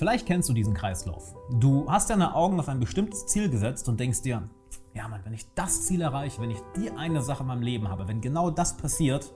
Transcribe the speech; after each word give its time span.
Vielleicht 0.00 0.24
kennst 0.24 0.48
du 0.48 0.54
diesen 0.54 0.72
Kreislauf. 0.72 1.36
Du 1.50 1.86
hast 1.86 2.08
deine 2.08 2.34
Augen 2.34 2.58
auf 2.58 2.70
ein 2.70 2.80
bestimmtes 2.80 3.26
Ziel 3.26 3.50
gesetzt 3.50 3.86
und 3.86 4.00
denkst 4.00 4.22
dir, 4.22 4.48
ja 4.94 5.06
Mann, 5.08 5.20
wenn 5.24 5.34
ich 5.34 5.44
das 5.54 5.82
Ziel 5.82 6.00
erreiche, 6.00 6.40
wenn 6.40 6.50
ich 6.50 6.56
die 6.74 6.90
eine 6.90 7.20
Sache 7.20 7.42
in 7.42 7.48
meinem 7.48 7.60
Leben 7.60 7.90
habe, 7.90 8.08
wenn 8.08 8.22
genau 8.22 8.48
das 8.48 8.78
passiert, 8.78 9.30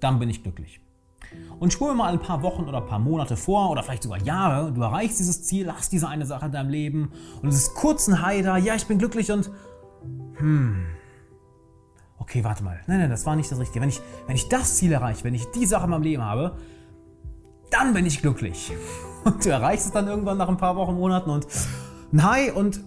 dann 0.00 0.18
bin 0.18 0.28
ich 0.28 0.42
glücklich. 0.42 0.80
Und 1.60 1.72
spule 1.72 1.94
mal 1.94 2.12
ein 2.12 2.18
paar 2.18 2.42
Wochen 2.42 2.64
oder 2.64 2.78
ein 2.78 2.86
paar 2.86 2.98
Monate 2.98 3.36
vor 3.36 3.70
oder 3.70 3.84
vielleicht 3.84 4.02
sogar 4.02 4.20
Jahre. 4.20 4.72
Du 4.72 4.82
erreichst 4.82 5.20
dieses 5.20 5.44
Ziel, 5.44 5.72
hast 5.72 5.92
diese 5.92 6.08
eine 6.08 6.26
Sache 6.26 6.46
in 6.46 6.52
deinem 6.52 6.70
Leben 6.70 7.12
und 7.40 7.48
es 7.48 7.54
ist 7.54 7.74
kurz 7.76 8.08
ein 8.08 8.42
da, 8.42 8.56
ja, 8.56 8.74
ich 8.74 8.88
bin 8.88 8.98
glücklich 8.98 9.30
und 9.30 9.52
hm, 10.38 10.84
okay, 12.18 12.42
warte 12.42 12.64
mal. 12.64 12.80
Nein, 12.88 12.98
nein, 12.98 13.10
das 13.10 13.24
war 13.24 13.36
nicht 13.36 13.52
das 13.52 13.60
Richtige. 13.60 13.82
Wenn 13.82 13.90
ich, 13.90 14.00
wenn 14.26 14.34
ich 14.34 14.48
das 14.48 14.78
Ziel 14.78 14.90
erreiche, 14.90 15.22
wenn 15.22 15.34
ich 15.34 15.46
die 15.52 15.64
Sache 15.64 15.84
in 15.84 15.90
meinem 15.90 16.02
Leben 16.02 16.24
habe, 16.24 16.58
dann 17.70 17.94
bin 17.94 18.04
ich 18.04 18.20
glücklich. 18.20 18.72
Und 19.26 19.44
du 19.44 19.50
erreichst 19.50 19.86
es 19.86 19.92
dann 19.92 20.06
irgendwann 20.06 20.38
nach 20.38 20.48
ein 20.48 20.56
paar 20.56 20.76
Wochen, 20.76 20.94
Monaten 20.94 21.30
und 21.30 21.48
ein 22.12 22.22
High 22.22 22.54
und 22.54 22.80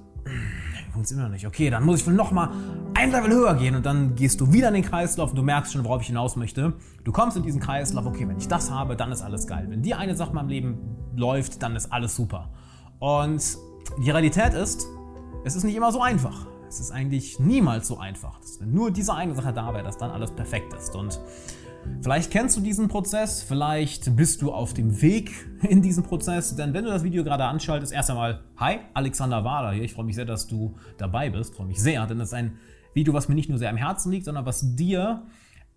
funktioniert 0.94 1.27
noch 1.27 1.34
nicht. 1.34 1.45
Okay, 1.45 1.70
dann 1.70 1.84
muss 1.84 2.00
ich 2.00 2.08
noch 2.08 2.31
mal 2.31 2.50
ein 2.94 3.12
Level 3.12 3.30
höher 3.31 3.55
gehen 3.55 3.76
und 3.76 3.86
dann 3.86 4.16
gehst 4.16 4.40
du 4.40 4.54
wieder 4.54 4.70
in 4.70 4.76
den 4.76 4.84
Kreislauf 4.84 5.31
und 5.31 5.36
du 5.36 5.44
merkst 5.44 5.73
schon, 5.73 5.84
worauf 5.84 6.02
ich 6.02 6.08
hinaus 6.08 6.38
möchte. 6.38 6.73
Du 7.04 7.12
kommst 7.12 7.36
in 7.36 7.44
diesen 7.44 7.59
Kreislauf, 7.59 8.05
okay, 8.05 8.26
wenn 8.26 8.38
ich 8.38 8.48
das 8.48 8.72
habe, 8.72 8.95
dann 8.95 9.12
ist 9.12 9.22
alles 9.22 9.48
geil. 9.48 9.67
Wenn 9.70 9.81
die 9.81 9.94
eine 9.94 10.16
Sache 10.16 10.30
in 10.30 10.36
meinem 10.36 10.50
Leben 10.50 10.78
läuft, 11.16 11.62
dann 11.62 11.76
ist 11.76 11.91
alles 11.91 12.16
super. 12.16 12.50
Und 13.00 13.58
die 14.02 14.09
Realität 14.09 14.53
ist, 14.53 14.88
es 15.44 15.58
ist 15.58 15.66
nicht 15.66 15.76
immer 15.76 15.92
so 15.92 16.02
einfach. 16.02 16.48
Es 16.70 16.80
ist 16.80 16.92
eigentlich 16.92 17.38
niemals 17.40 17.88
so 17.88 17.98
einfach. 17.98 18.40
Dass 18.40 18.62
wenn 18.62 18.72
nur 18.73 18.92
diese 18.92 19.14
eine 19.14 19.36
Sache 19.36 19.52
da 19.52 19.73
wäre, 19.73 19.84
dass 19.84 19.98
dann 19.98 20.12
alles 20.12 20.31
perfekt 20.31 20.73
ist. 20.73 20.95
Und 20.95 21.20
Vielleicht 22.02 22.32
kennst 22.32 22.56
du 22.56 22.62
diesen 22.62 22.88
Prozess, 22.88 23.44
vielleicht 23.44 24.16
bist 24.16 24.42
du 24.42 24.52
auf 24.52 24.74
dem 24.74 25.02
Weg 25.02 25.32
in 25.68 25.82
diesen 25.82 26.04
Prozess, 26.04 26.56
denn 26.56 26.74
wenn 26.74 26.86
du 26.86 26.90
das 26.90 27.04
Video 27.04 27.24
gerade 27.24 27.46
anschaltest, 27.46 27.92
erst 27.92 28.10
einmal, 28.10 28.44
hi, 28.58 28.78
Alexander 28.94 29.44
Wader 29.44 29.72
hier, 29.74 29.84
ich 29.84 29.94
freue 29.94 30.06
mich 30.06 30.16
sehr, 30.16 30.26
dass 30.26 30.48
du 30.48 30.76
dabei 30.98 31.30
bist, 31.30 31.56
freue 31.56 31.68
mich 31.68 31.81
sehr, 31.81 32.06
denn 32.08 32.20
das 32.20 32.30
ist 32.30 32.34
ein 32.34 32.58
Video, 32.94 33.14
was 33.14 33.28
mir 33.28 33.36
nicht 33.36 33.50
nur 33.50 33.58
sehr 33.58 33.70
am 33.70 33.78
Herzen 33.78 34.12
liegt, 34.12 34.26
sondern 34.26 34.45
was 34.45 34.76
dir 34.76 35.23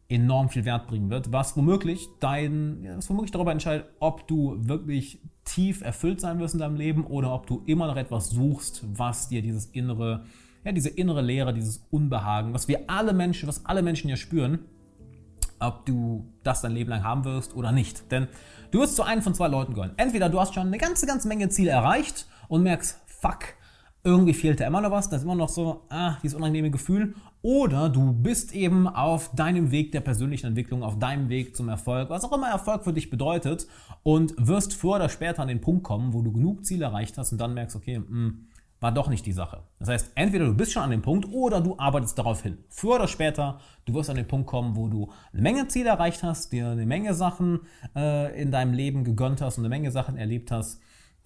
enorm 0.09 0.49
viel 0.49 0.65
Wert 0.65 0.87
bringen 0.87 1.11
wird, 1.11 1.33
was 1.33 1.57
womöglich 1.57 2.09
dein, 2.21 2.87
was 2.97 3.09
womöglich 3.09 3.31
darüber 3.31 3.53
entscheidet, 3.53 3.87
ob 3.99 4.29
du 4.29 4.57
wirklich 4.59 5.21
tief 5.45 5.81
erfüllt 5.83 6.21
sein 6.21 6.39
wirst 6.39 6.55
in 6.55 6.61
deinem 6.61 6.77
Leben 6.77 7.05
oder 7.05 7.33
ob 7.33 7.47
du 7.47 7.63
immer 7.67 7.87
noch 7.87 7.97
etwas 7.97 8.31
suchst, 8.31 8.85
was 8.97 9.29
dir 9.29 9.43
dieses 9.43 9.67
innere, 9.67 10.25
ja, 10.65 10.73
diese 10.73 10.91
innere 10.91 11.23
Leere, 11.23 11.53
dieses 11.53 11.85
Unbehagen, 11.91 12.55
was 12.55 12.69
wir 12.69 12.89
alle 12.89 13.13
Menschen, 13.13 13.49
was 13.49 13.65
alle 13.67 13.83
Menschen 13.83 14.09
ja 14.09 14.17
spüren, 14.17 14.61
ob 15.63 15.87
du 15.87 16.27
das 16.43 16.61
dein 16.61 16.73
Leben 16.73 16.91
lang 16.91 17.05
haben 17.05 17.25
wirst 17.25 17.55
oder 17.55 17.73
nicht. 17.73 18.11
Denn 18.11 18.29
du 18.71 18.81
wirst 18.81 18.97
zu 18.97 19.03
einem 19.03 19.23
von 19.23 19.35
zwei 19.35 19.49
Leuten 19.49 19.75
gehören. 19.75 19.93
Entweder 19.97 20.29
du 20.29 20.41
hast 20.41 20.55
schon 20.55 20.67
eine 20.67 20.79
ganze, 20.79 21.07
ganze 21.07 21.29
Menge 21.29 21.49
Ziele 21.49 21.71
erreicht 21.71 22.27
und 22.49 22.63
merkst, 22.63 23.01
fuck, 23.07 23.55
irgendwie 24.05 24.35
fehlt 24.35 24.61
da 24.61 24.67
immer 24.67 24.81
noch 24.81 24.91
was, 24.91 25.09
da 25.09 25.17
ist 25.17 25.23
immer 25.23 25.37
noch 25.37 25.49
so, 25.49 25.85
ah, 25.89 26.17
dieses 26.23 26.37
unangenehme 26.37 26.71
Gefühl. 26.71 27.15
Oder 27.41 27.89
du 27.89 28.13
bist 28.13 28.53
eben 28.53 28.89
auf 28.89 29.35
deinem 29.35 29.71
Weg 29.71 29.93
der 29.93 30.01
persönlichen 30.01 30.47
Entwicklung, 30.47 30.83
auf 30.83 30.99
deinem 30.99 31.29
Weg 31.29 31.57
zum 31.57 31.69
Erfolg, 31.69 32.11
was 32.11 32.25
auch 32.25 32.33
immer 32.33 32.49
Erfolg 32.49 32.85
für 32.85 32.93
dich 32.93 33.11
bedeutet 33.11 33.67
und 34.03 34.35
wirst 34.39 34.75
früher 34.75 34.97
oder 34.97 35.09
später 35.09 35.43
an 35.43 35.49
den 35.49 35.61
Punkt 35.61 35.85
kommen, 35.85 36.13
wo 36.13 36.23
du 36.23 36.33
genug 36.33 36.65
Ziele 36.65 36.85
erreicht 36.85 37.19
hast 37.19 37.33
und 37.33 37.41
dann 37.41 37.55
merkst, 37.55 37.77
okay, 37.77 37.99
mh, 37.99 38.07
hm, 38.09 38.47
war 38.83 38.91
doch 38.91 39.09
nicht 39.09 39.25
die 39.25 39.33
Sache. 39.33 39.63
Das 39.79 39.89
heißt, 39.89 40.13
entweder 40.17 40.45
du 40.45 40.55
bist 40.55 40.73
schon 40.73 40.83
an 40.83 40.91
dem 40.91 41.03
Punkt 41.03 41.29
oder 41.33 41.61
du 41.61 41.79
arbeitest 41.79 42.19
darauf 42.19 42.43
hin. 42.43 42.59
Früher 42.69 42.97
oder 42.97 43.07
später, 43.07 43.61
du 43.85 43.95
wirst 43.95 44.11
an 44.11 44.17
den 44.17 44.27
Punkt 44.27 44.49
kommen, 44.49 44.75
wo 44.75 44.89
du 44.89 45.13
eine 45.33 45.41
Menge 45.41 45.69
Ziele 45.69 45.91
erreicht 45.91 46.25
hast, 46.25 46.53
dir 46.53 46.71
eine 46.71 46.85
Menge 46.85 47.15
Sachen 47.15 47.61
äh, 47.95 48.41
in 48.41 48.51
deinem 48.51 48.75
Leben 48.75 49.05
gegönnt 49.05 49.41
hast 49.41 49.57
und 49.57 49.63
eine 49.65 49.69
Menge 49.69 49.93
Sachen 49.93 50.17
erlebt 50.17 50.51
hast, 50.51 50.81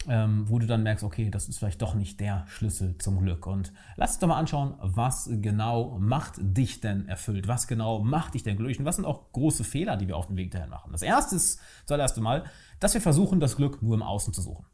ähm, 0.06 0.44
wo 0.50 0.58
du 0.58 0.66
dann 0.66 0.82
merkst, 0.82 1.02
okay, 1.02 1.30
das 1.30 1.48
ist 1.48 1.58
vielleicht 1.58 1.80
doch 1.80 1.94
nicht 1.94 2.20
der 2.20 2.44
Schlüssel 2.46 2.98
zum 2.98 3.20
Glück. 3.20 3.46
Und 3.46 3.72
lass 3.96 4.10
uns 4.10 4.18
doch 4.18 4.28
mal 4.28 4.38
anschauen, 4.38 4.74
was 4.82 5.30
genau 5.40 5.96
macht 5.98 6.34
dich 6.38 6.82
denn 6.82 7.08
erfüllt? 7.08 7.48
Was 7.48 7.66
genau 7.66 8.00
macht 8.00 8.34
dich 8.34 8.42
denn 8.42 8.56
glücklich? 8.56 8.78
Und 8.78 8.84
was 8.84 8.96
sind 8.96 9.06
auch 9.06 9.32
große 9.32 9.64
Fehler, 9.64 9.96
die 9.96 10.08
wir 10.08 10.18
auf 10.18 10.26
dem 10.26 10.36
Weg 10.36 10.50
dahin 10.50 10.68
machen? 10.68 10.92
Das 10.92 11.00
erste 11.00 11.36
ist 11.36 11.58
zuallererst 11.86 12.18
einmal, 12.18 12.44
dass 12.80 12.92
wir 12.92 13.00
versuchen, 13.00 13.40
das 13.40 13.56
Glück 13.56 13.80
nur 13.80 13.94
im 13.94 14.02
Außen 14.02 14.34
zu 14.34 14.42
suchen. 14.42 14.66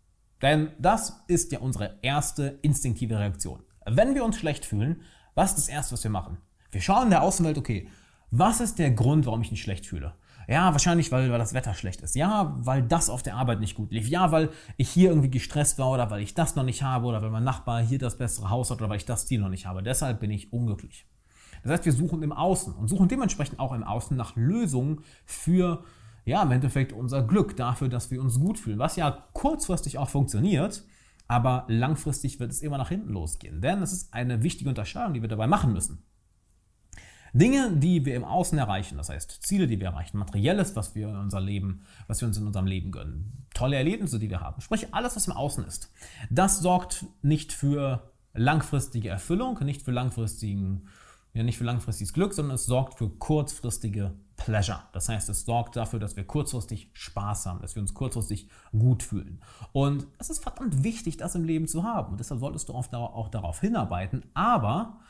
Denn 0.42 0.70
das 0.78 1.22
ist 1.28 1.53
ja 1.53 1.60
unsere 1.60 1.98
erste 2.03 2.58
instinktive 2.62 3.19
Reaktion. 3.19 3.62
Wenn 3.86 4.14
wir 4.14 4.25
uns 4.25 4.36
schlecht 4.36 4.64
fühlen, 4.64 5.03
was 5.34 5.50
ist 5.50 5.58
das 5.58 5.69
Erste, 5.69 5.92
was 5.92 6.04
wir 6.04 6.10
machen? 6.10 6.38
Wir 6.70 6.80
schauen 6.80 7.04
in 7.04 7.10
der 7.10 7.22
Außenwelt, 7.22 7.58
okay, 7.58 7.88
was 8.30 8.60
ist 8.60 8.78
der 8.78 8.91
Grund, 8.91 9.26
warum 9.26 9.42
ich 9.42 9.50
mich 9.50 9.62
schlecht 9.62 9.86
fühle? 9.86 10.14
Ja, 10.48 10.72
wahrscheinlich, 10.72 11.12
weil, 11.12 11.30
weil 11.30 11.38
das 11.38 11.54
Wetter 11.54 11.75
schlecht 11.75 12.00
ist. 12.03 12.16
Ja, 12.16 12.56
weil 12.58 12.82
das 12.82 13.08
auf 13.08 13.22
der 13.22 13.36
Arbeit 13.36 13.60
nicht 13.60 13.76
gut 13.76 13.92
lief. 13.92 14.08
Ja, 14.08 14.32
weil 14.32 14.50
ich 14.76 14.88
hier 14.88 15.10
irgendwie 15.10 15.30
gestresst 15.30 15.78
war 15.78 15.91
oder 15.91 16.10
weil 16.10 16.22
ich 16.22 16.34
das 16.34 16.56
noch 16.56 16.64
nicht 16.64 16.82
habe 16.82 17.06
oder 17.06 17.22
weil 17.22 17.30
mein 17.30 17.44
Nachbar 17.44 17.80
hier 17.80 17.98
das 17.98 18.19
bessere 18.19 18.50
Haus 18.50 18.70
hat 18.70 18.78
oder 18.78 18.91
weil 18.91 18.97
ich 18.97 19.04
das 19.04 19.26
Ziel 19.26 19.41
noch 19.41 19.48
nicht 19.48 19.66
habe. 19.66 19.82
Deshalb 19.82 20.20
bin 20.20 20.30
ich 20.30 20.53
unglücklich. 20.53 21.06
Das 21.62 21.72
heißt, 21.72 21.84
wir 21.84 21.92
suchen 21.92 22.22
im 22.22 22.32
Außen 22.32 22.74
und 22.74 22.88
suchen 22.88 23.06
dementsprechend 23.06 23.60
auch 23.60 23.72
im 23.72 23.84
Außen 23.84 24.16
nach 24.16 24.34
Lösungen 24.34 25.03
für 25.24 25.84
ja, 26.25 26.43
im 26.43 26.50
Endeffekt 26.53 26.93
unser 26.93 27.22
Glück 27.22 27.56
dafür, 27.56 27.88
dass 27.88 28.10
wir 28.10 28.21
uns 28.21 28.38
gut 28.38 28.59
fühlen, 28.59 28.78
was 28.78 28.97
ja 28.97 29.27
kurzfristig 29.33 29.99
auch 29.99 30.09
funktioniert, 30.09 30.84
aber 31.28 31.65
langfristig 31.69 32.38
wird 32.41 32.50
es 32.50 32.62
immer 32.62 32.78
nach 32.78 32.91
hinten 32.91 33.12
losgehen. 33.12 33.60
Denn 33.60 33.83
es 33.83 33.93
ist 33.93 34.15
eine 34.15 34.43
wichtige 34.43 34.69
Unterscheidung, 34.69 35.15
die 35.15 35.22
wir 35.22 35.28
dabei 35.28 35.47
machen 35.47 35.72
müssen. 35.72 36.05
Dinge, 37.34 37.75
die 37.77 38.05
wir 38.05 38.15
im 38.15 38.25
Außen 38.25 38.59
erreichen, 38.59 38.99
das 38.99 39.09
heißt 39.09 39.38
Ziele, 39.43 39.66
die 39.66 39.81
wir 39.81 39.88
erreichen, 39.88 40.19
materielles, 40.19 40.77
was 40.77 40.94
wir 40.94 41.09
in 41.09 41.16
unser 41.16 41.41
Leben, 41.41 41.83
was 42.06 42.21
wir 42.21 42.28
uns 42.28 42.37
in 42.37 42.47
unserem 42.47 42.66
Leben 42.66 42.93
gönnen, 42.93 43.47
tolle 43.54 43.77
Erlebnisse, 43.77 44.19
die 44.19 44.28
wir 44.28 44.41
haben, 44.41 44.60
sprich 44.60 44.93
alles, 44.93 45.16
was 45.16 45.28
im 45.28 45.33
Außen 45.33 45.65
ist, 45.65 45.91
das 46.28 46.60
sorgt 46.60 47.06
nicht 47.22 47.54
für 47.54 48.12
langfristige 48.34 49.09
Erfüllung, 49.09 49.59
nicht 49.65 49.83
für 49.83 49.93
langfristigen, 49.93 50.89
ja, 51.34 51.43
nicht 51.43 51.56
für 51.59 51.65
langfristiges 51.65 52.12
Glück, 52.12 52.34
sondern 52.34 52.56
es 52.56 52.66
sorgt 52.66 52.98
für 52.98 53.09
kurzfristige 53.09 54.15
Pleasure. 54.37 54.82
Das 54.93 55.09
heißt, 55.09 55.28
es 55.28 55.44
sorgt 55.44 55.76
dafür, 55.76 55.98
dass 55.98 56.16
wir 56.16 56.25
kurzfristig 56.25 56.91
Spaß 56.93 57.47
haben, 57.47 57.60
dass 57.62 57.75
wir 57.75 57.81
uns 57.81 57.94
kurzfristig 57.94 58.48
gut 58.72 59.03
fühlen. 59.03 59.41
Und 59.72 60.06
es 60.19 60.31
ist 60.31 60.42
verdammt 60.42 60.84
wichtig, 60.84 61.16
das 61.16 61.34
im 61.34 61.44
Leben 61.44 61.69
zu 61.69 61.84
haben. 61.84 62.12
Und 62.12 62.21
deshalb 62.21 62.41
solltest 62.41 62.69
du 62.69 62.75
auch 62.75 63.28
darauf 63.28 63.60
hinarbeiten. 63.60 64.25
Aber 64.34 65.00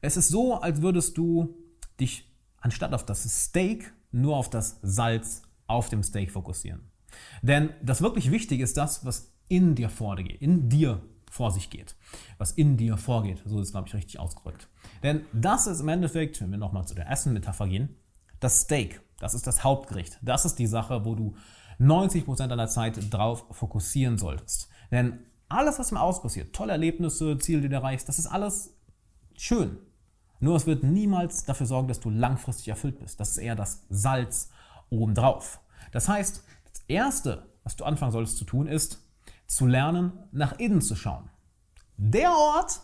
es 0.00 0.16
ist 0.16 0.28
so, 0.28 0.60
als 0.60 0.82
würdest 0.82 1.18
du 1.18 1.56
dich 1.98 2.30
anstatt 2.60 2.94
auf 2.94 3.04
das 3.04 3.22
Steak 3.44 3.92
nur 4.12 4.36
auf 4.36 4.50
das 4.50 4.78
Salz 4.82 5.42
auf 5.66 5.88
dem 5.88 6.02
Steak 6.02 6.30
fokussieren. 6.30 6.92
Denn 7.40 7.70
das 7.82 8.02
wirklich 8.02 8.30
Wichtige 8.30 8.62
ist 8.62 8.76
das, 8.76 9.04
was 9.04 9.32
in 9.48 9.74
dir 9.74 9.88
vorgeht, 9.88 10.40
in 10.40 10.68
dir 10.68 11.02
vor 11.32 11.50
sich 11.50 11.70
geht, 11.70 11.96
was 12.36 12.52
in 12.52 12.76
dir 12.76 12.98
vorgeht. 12.98 13.42
So 13.46 13.58
ist 13.58 13.68
es, 13.68 13.72
glaube 13.72 13.88
ich, 13.88 13.94
richtig 13.94 14.20
ausgedrückt. 14.20 14.68
Denn 15.02 15.24
das 15.32 15.66
ist 15.66 15.80
im 15.80 15.88
Endeffekt, 15.88 16.42
wenn 16.42 16.50
wir 16.50 16.58
nochmal 16.58 16.86
zu 16.86 16.94
der 16.94 17.10
Essen-Metapher 17.10 17.68
gehen, 17.68 17.96
das 18.38 18.60
Steak, 18.60 19.00
das 19.18 19.32
ist 19.32 19.46
das 19.46 19.64
Hauptgericht. 19.64 20.18
Das 20.20 20.44
ist 20.44 20.58
die 20.58 20.66
Sache, 20.66 21.06
wo 21.06 21.14
du 21.14 21.34
90% 21.80 22.48
deiner 22.48 22.68
Zeit 22.68 22.98
drauf 23.10 23.46
fokussieren 23.50 24.18
solltest. 24.18 24.68
Denn 24.90 25.20
alles, 25.48 25.78
was 25.78 25.90
im 25.90 25.96
Aus 25.96 26.20
passiert, 26.20 26.54
tolle 26.54 26.72
Erlebnisse, 26.72 27.38
Ziele, 27.38 27.62
die 27.62 27.70
du 27.70 27.76
erreichst, 27.76 28.10
das 28.10 28.18
ist 28.18 28.26
alles 28.26 28.76
schön. 29.34 29.78
Nur 30.38 30.56
es 30.56 30.66
wird 30.66 30.82
niemals 30.82 31.46
dafür 31.46 31.66
sorgen, 31.66 31.88
dass 31.88 32.00
du 32.00 32.10
langfristig 32.10 32.68
erfüllt 32.68 32.98
bist. 32.98 33.18
Das 33.20 33.30
ist 33.30 33.38
eher 33.38 33.56
das 33.56 33.86
Salz 33.88 34.50
obendrauf. 34.90 35.60
Das 35.92 36.08
heißt, 36.08 36.44
das 36.70 36.82
Erste, 36.88 37.46
was 37.64 37.76
du 37.76 37.84
anfangen 37.84 38.12
solltest 38.12 38.36
zu 38.36 38.44
tun, 38.44 38.66
ist 38.66 39.01
zu 39.52 39.66
lernen, 39.66 40.12
nach 40.32 40.58
innen 40.58 40.80
zu 40.80 40.96
schauen. 40.96 41.30
Der 41.96 42.30
Ort, 42.30 42.80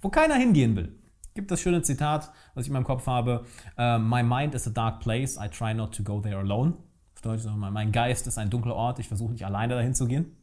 wo 0.00 0.08
keiner 0.08 0.34
hingehen 0.34 0.74
will 0.76 0.98
gibt 1.36 1.52
das 1.52 1.60
schöne 1.60 1.82
Zitat, 1.82 2.32
was 2.54 2.64
ich 2.64 2.68
in 2.68 2.72
meinem 2.72 2.84
Kopf 2.84 3.06
habe. 3.06 3.44
Uh, 3.78 3.98
My 4.00 4.24
mind 4.24 4.56
is 4.56 4.66
a 4.66 4.70
dark 4.70 4.98
place. 5.00 5.36
I 5.36 5.48
try 5.48 5.72
not 5.72 5.94
to 5.94 6.02
go 6.02 6.20
there 6.20 6.38
alone. 6.38 6.74
Auf 7.14 7.22
Deutsch, 7.22 7.44
mein 7.44 7.92
Geist 7.92 8.26
ist 8.26 8.38
ein 8.38 8.50
dunkler 8.50 8.74
Ort. 8.74 8.98
Ich 8.98 9.06
versuche 9.06 9.32
nicht 9.32 9.46
alleine 9.46 9.74
dahin 9.74 9.94
zu 9.94 10.06
gehen. 10.06 10.34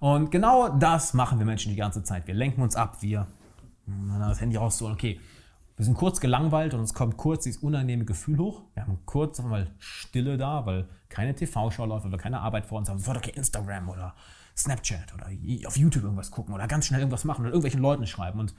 Und 0.00 0.30
genau 0.30 0.68
das 0.68 1.14
machen 1.14 1.38
wir 1.38 1.46
Menschen 1.46 1.70
die 1.70 1.76
ganze 1.76 2.02
Zeit. 2.02 2.26
Wir 2.26 2.34
lenken 2.34 2.60
uns 2.60 2.76
ab. 2.76 2.98
Wir 3.00 3.26
das 4.18 4.40
Handy 4.40 4.56
rauszuholen. 4.56 4.96
Okay, 4.96 5.20
wir 5.76 5.84
sind 5.84 5.94
kurz 5.94 6.20
gelangweilt 6.20 6.74
und 6.74 6.82
es 6.82 6.94
kommt 6.94 7.16
kurz 7.16 7.44
dieses 7.44 7.62
unangenehme 7.62 8.04
Gefühl 8.04 8.38
hoch. 8.38 8.62
Wir 8.74 8.82
haben 8.82 8.98
kurz 9.06 9.40
mal 9.42 9.70
Stille 9.78 10.36
da, 10.36 10.66
weil 10.66 10.88
keine 11.08 11.34
TV-Schau 11.34 11.86
läuft, 11.86 12.04
weil 12.04 12.12
wir 12.12 12.18
keine 12.18 12.40
Arbeit 12.40 12.66
vor 12.66 12.78
uns 12.78 12.88
haben. 12.88 12.98
Sofort, 12.98 13.18
okay, 13.18 13.32
Instagram 13.34 13.88
oder 13.88 14.14
Snapchat 14.56 15.14
oder 15.14 15.26
auf 15.66 15.76
YouTube 15.76 16.04
irgendwas 16.04 16.30
gucken 16.30 16.54
oder 16.54 16.66
ganz 16.66 16.86
schnell 16.86 17.00
irgendwas 17.00 17.24
machen 17.24 17.42
oder 17.42 17.50
irgendwelchen 17.50 17.80
Leuten 17.80 18.06
schreiben. 18.06 18.40
Und 18.40 18.54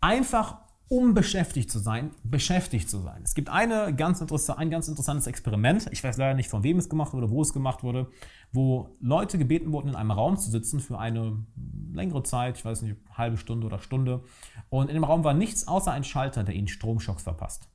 einfach 0.00 0.58
um 0.92 1.14
beschäftigt 1.14 1.70
zu 1.70 1.78
sein, 1.78 2.10
beschäftigt 2.24 2.90
zu 2.90 2.98
sein. 2.98 3.22
Es 3.22 3.36
gibt 3.36 3.48
eine 3.48 3.94
ganz 3.94 4.20
ein 4.20 4.70
ganz 4.70 4.88
interessantes 4.88 5.28
Experiment, 5.28 5.88
ich 5.92 6.02
weiß 6.02 6.16
leider 6.16 6.34
nicht, 6.34 6.50
von 6.50 6.64
wem 6.64 6.78
es 6.78 6.88
gemacht 6.88 7.12
wurde, 7.12 7.30
wo 7.30 7.42
es 7.42 7.52
gemacht 7.52 7.84
wurde, 7.84 8.08
wo 8.50 8.96
Leute 9.00 9.38
gebeten 9.38 9.72
wurden, 9.72 9.90
in 9.90 9.94
einem 9.94 10.10
Raum 10.10 10.36
zu 10.36 10.50
sitzen 10.50 10.80
für 10.80 10.98
eine 10.98 11.44
längere 11.92 12.24
Zeit, 12.24 12.58
ich 12.58 12.64
weiß 12.64 12.82
nicht, 12.82 12.96
halbe 13.12 13.36
Stunde 13.36 13.68
oder 13.68 13.78
Stunde. 13.78 14.24
Und 14.68 14.88
in 14.88 14.94
dem 14.94 15.04
Raum 15.04 15.22
war 15.22 15.32
nichts 15.32 15.68
außer 15.68 15.92
ein 15.92 16.02
Schalter, 16.02 16.42
der 16.42 16.56
ihnen 16.56 16.66
Stromschocks 16.66 17.22
verpasst. 17.22 17.68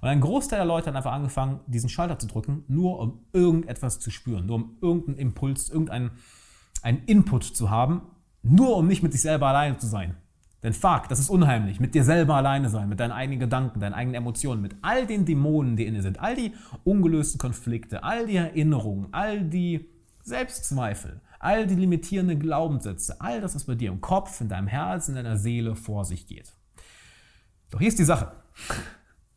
Und 0.00 0.08
ein 0.08 0.20
Großteil 0.20 0.60
der 0.60 0.66
Leute 0.66 0.86
hat 0.86 0.94
einfach 0.94 1.12
angefangen, 1.12 1.60
diesen 1.66 1.88
Schalter 1.88 2.16
zu 2.16 2.28
drücken, 2.28 2.62
nur 2.68 3.00
um 3.00 3.24
irgendetwas 3.32 3.98
zu 3.98 4.12
spüren, 4.12 4.46
nur 4.46 4.56
um 4.56 4.78
irgendeinen 4.80 5.18
Impuls, 5.18 5.68
irgendeinen 5.68 6.12
einen 6.82 7.04
Input 7.04 7.44
zu 7.44 7.70
haben, 7.70 8.02
nur 8.42 8.76
um 8.76 8.86
nicht 8.86 9.02
mit 9.02 9.12
sich 9.12 9.22
selber 9.22 9.48
alleine 9.48 9.76
zu 9.78 9.86
sein. 9.86 10.16
Denn 10.62 10.74
fuck, 10.74 11.08
das 11.08 11.18
ist 11.18 11.30
unheimlich. 11.30 11.80
Mit 11.80 11.94
dir 11.94 12.04
selber 12.04 12.34
alleine 12.34 12.68
sein, 12.68 12.88
mit 12.88 13.00
deinen 13.00 13.12
eigenen 13.12 13.40
Gedanken, 13.40 13.80
deinen 13.80 13.94
eigenen 13.94 14.16
Emotionen, 14.16 14.60
mit 14.60 14.76
all 14.82 15.06
den 15.06 15.24
Dämonen, 15.24 15.76
die 15.76 15.86
in 15.86 15.94
dir 15.94 16.02
sind, 16.02 16.20
all 16.20 16.34
die 16.34 16.52
ungelösten 16.84 17.38
Konflikte, 17.38 18.04
all 18.04 18.26
die 18.26 18.36
Erinnerungen, 18.36 19.08
all 19.12 19.42
die 19.42 19.88
Selbstzweifel, 20.22 21.20
all 21.38 21.66
die 21.66 21.76
limitierenden 21.76 22.38
Glaubenssätze, 22.38 23.20
all 23.20 23.40
das, 23.40 23.54
was 23.54 23.64
bei 23.64 23.74
dir 23.74 23.90
im 23.90 24.02
Kopf, 24.02 24.40
in 24.42 24.48
deinem 24.48 24.66
Herzen, 24.66 25.16
in 25.16 25.24
deiner 25.24 25.38
Seele 25.38 25.74
vor 25.74 26.04
sich 26.04 26.26
geht. 26.26 26.52
Doch 27.70 27.78
hier 27.78 27.88
ist 27.88 27.98
die 27.98 28.04
Sache. 28.04 28.32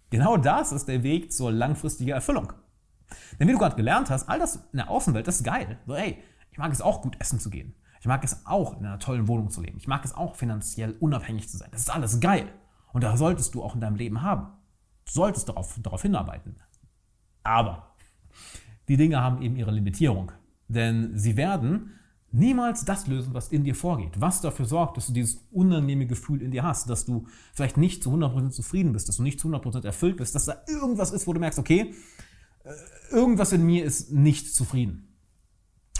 Genau 0.09 0.37
das 0.37 0.71
ist 0.71 0.87
der 0.87 1.01
Weg 1.01 1.33
zur 1.33 1.51
langfristigen 1.51 2.11
Erfüllung. 2.11 2.53
Denn 3.39 3.47
wie 3.47 3.51
du 3.51 3.57
gerade 3.57 3.75
gelernt 3.75 4.11
hast, 4.11 4.29
all 4.29 4.37
das 4.37 4.57
in 4.71 4.77
der 4.77 4.87
Außenwelt, 4.87 5.27
das 5.27 5.37
ist 5.37 5.43
geil. 5.43 5.79
So, 5.87 5.95
ey, 5.95 6.19
ich 6.53 6.59
mag 6.59 6.71
es 6.71 6.81
auch 6.81 7.01
gut 7.01 7.19
essen 7.19 7.39
zu 7.39 7.49
gehen. 7.49 7.73
Ich 7.99 8.05
mag 8.05 8.23
es 8.23 8.45
auch, 8.45 8.79
in 8.79 8.85
einer 8.85 8.99
tollen 8.99 9.27
Wohnung 9.27 9.49
zu 9.49 9.59
leben. 9.59 9.77
Ich 9.77 9.87
mag 9.87 10.05
es 10.05 10.13
auch, 10.13 10.35
finanziell 10.35 10.95
unabhängig 10.99 11.49
zu 11.49 11.57
sein. 11.57 11.69
Das 11.71 11.81
ist 11.81 11.89
alles 11.89 12.19
geil. 12.19 12.47
Und 12.91 13.03
da 13.03 13.17
solltest 13.17 13.55
du 13.55 13.63
auch 13.63 13.73
in 13.73 13.81
deinem 13.81 13.95
Leben 13.95 14.21
haben. 14.21 14.49
Du 15.05 15.11
solltest 15.13 15.49
darauf, 15.49 15.79
darauf 15.81 16.03
hinarbeiten. 16.03 16.57
Aber 17.41 17.95
die 18.87 18.97
Dinge 18.97 19.19
haben 19.19 19.41
eben 19.41 19.55
ihre 19.55 19.71
Limitierung. 19.71 20.31
Denn 20.67 21.17
sie 21.17 21.37
werden 21.37 21.99
niemals 22.31 22.85
das 22.85 23.07
lösen, 23.07 23.33
was 23.33 23.47
in 23.47 23.63
dir 23.63 23.73
vorgeht. 23.73 24.21
Was 24.21 24.41
dafür 24.41 24.65
sorgt, 24.65 24.97
dass 24.97 25.07
du 25.07 25.13
dieses 25.13 25.47
unangenehme 25.51 26.05
Gefühl 26.05 26.43
in 26.43 26.51
dir 26.51 26.61
hast, 26.61 26.91
dass 26.91 27.05
du 27.05 27.25
vielleicht 27.53 27.77
nicht 27.77 28.03
zu 28.03 28.11
100% 28.11 28.51
zufrieden 28.51 28.93
bist, 28.93 29.09
dass 29.09 29.17
du 29.17 29.23
nicht 29.23 29.39
zu 29.39 29.47
100% 29.47 29.85
erfüllt 29.85 30.17
bist, 30.17 30.35
dass 30.35 30.45
da 30.45 30.57
irgendwas 30.67 31.11
ist, 31.11 31.25
wo 31.25 31.33
du 31.33 31.39
merkst, 31.39 31.57
okay, 31.57 31.95
äh, 32.63 32.71
irgendwas 33.11 33.53
in 33.53 33.65
mir 33.65 33.83
ist 33.83 34.11
nicht 34.11 34.53
zufrieden. 34.53 35.12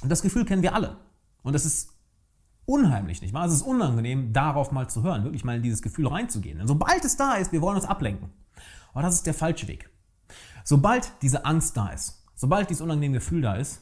Und 0.04 0.10
das 0.10 0.22
Gefühl 0.22 0.46
kennen 0.46 0.62
wir 0.62 0.76
alle. 0.76 0.98
Und 1.42 1.54
das 1.54 1.66
ist 1.66 1.94
unheimlich, 2.66 3.22
nicht 3.22 3.34
wahr? 3.34 3.46
Es 3.46 3.54
ist 3.54 3.62
unangenehm, 3.62 4.34
darauf 4.34 4.72
mal 4.72 4.90
zu 4.90 5.04
hören, 5.04 5.24
wirklich 5.24 5.44
mal 5.44 5.58
in 5.58 5.64
dieses 5.64 5.82
Gefühl 5.82 6.08
reinzugehen. 6.08 6.58
Denn 6.58 6.68
sobald 6.68 7.04
es 7.04 7.18
da 7.18 7.36
ist, 7.36 7.52
wir 7.52 7.62
wollen 7.62 7.78
uns 7.78 7.86
ablenken. 7.86 8.30
Aber 8.92 9.02
das 9.02 9.16
ist 9.16 9.26
der 9.26 9.34
falsche 9.34 9.68
Weg. 9.68 9.90
Sobald 10.64 11.12
diese 11.22 11.46
Angst 11.46 11.76
da 11.76 11.90
ist, 11.90 12.24
sobald 12.36 12.70
dieses 12.70 12.82
unangenehme 12.82 13.16
Gefühl 13.16 13.42
da 13.42 13.56
ist, 13.56 13.82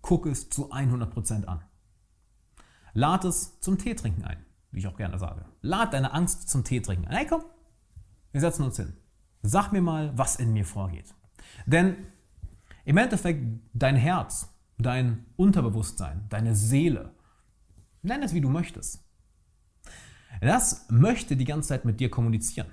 guck 0.00 0.26
es 0.26 0.48
zu 0.48 0.72
100% 0.72 1.44
an. 1.44 1.62
Lad 2.94 3.24
es 3.24 3.60
zum 3.60 3.78
Teetrinken 3.78 4.24
ein, 4.24 4.44
wie 4.70 4.80
ich 4.80 4.86
auch 4.86 4.96
gerne 4.96 5.18
sage. 5.18 5.44
Lad 5.60 5.92
deine 5.92 6.12
Angst 6.12 6.48
zum 6.48 6.64
Teetrinken 6.64 7.06
ein. 7.06 7.16
Hey, 7.16 7.26
komm, 7.26 7.42
wir 8.32 8.40
setzen 8.40 8.64
uns 8.64 8.76
hin. 8.76 8.94
Sag 9.42 9.70
mir 9.72 9.82
mal, 9.82 10.16
was 10.16 10.36
in 10.36 10.52
mir 10.52 10.64
vorgeht. 10.64 11.14
Denn 11.66 11.96
im 12.84 12.96
Endeffekt, 12.96 13.44
dein 13.72 13.96
Herz, 13.96 14.48
dein 14.78 15.26
Unterbewusstsein, 15.36 16.26
deine 16.28 16.54
Seele, 16.54 17.12
Nenn 18.02 18.22
es, 18.22 18.34
wie 18.34 18.40
du 18.40 18.48
möchtest. 18.48 19.04
Das 20.40 20.86
möchte 20.88 21.36
die 21.36 21.44
ganze 21.44 21.68
Zeit 21.68 21.84
mit 21.84 22.00
dir 22.00 22.10
kommunizieren. 22.10 22.68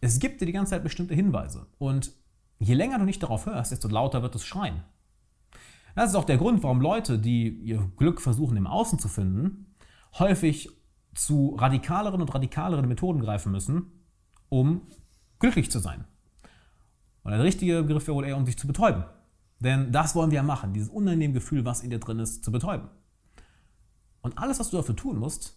Es 0.00 0.18
gibt 0.18 0.40
dir 0.40 0.46
die 0.46 0.52
ganze 0.52 0.70
Zeit 0.70 0.82
bestimmte 0.82 1.14
Hinweise. 1.14 1.66
Und 1.78 2.12
je 2.58 2.74
länger 2.74 2.98
du 2.98 3.04
nicht 3.04 3.22
darauf 3.22 3.46
hörst, 3.46 3.70
desto 3.70 3.88
lauter 3.88 4.22
wird 4.22 4.34
es 4.34 4.44
schreien. 4.44 4.82
Das 5.94 6.10
ist 6.10 6.16
auch 6.16 6.24
der 6.24 6.38
Grund, 6.38 6.62
warum 6.62 6.80
Leute, 6.80 7.18
die 7.18 7.48
ihr 7.48 7.90
Glück 7.96 8.20
versuchen 8.20 8.56
im 8.56 8.66
Außen 8.66 8.98
zu 8.98 9.08
finden, 9.08 9.74
häufig 10.18 10.70
zu 11.14 11.54
radikaleren 11.58 12.20
und 12.20 12.34
radikaleren 12.34 12.88
Methoden 12.88 13.20
greifen 13.20 13.52
müssen, 13.52 13.92
um 14.48 14.82
glücklich 15.38 15.70
zu 15.70 15.78
sein. 15.78 16.04
Und 17.22 17.32
der 17.32 17.44
richtige 17.44 17.82
Begriff 17.82 18.06
wäre 18.06 18.16
wohl 18.16 18.24
eher, 18.24 18.36
um 18.36 18.46
sich 18.46 18.58
zu 18.58 18.66
betäuben. 18.66 19.04
Denn 19.62 19.92
das 19.92 20.16
wollen 20.16 20.32
wir 20.32 20.36
ja 20.36 20.42
machen, 20.42 20.72
dieses 20.72 20.88
unangenehme 20.88 21.34
Gefühl, 21.34 21.64
was 21.64 21.82
in 21.82 21.90
dir 21.90 22.00
drin 22.00 22.18
ist, 22.18 22.44
zu 22.44 22.50
betäuben. 22.50 22.88
Und 24.20 24.36
alles, 24.36 24.58
was 24.58 24.70
du 24.70 24.76
dafür 24.76 24.96
tun 24.96 25.18
musst, 25.18 25.56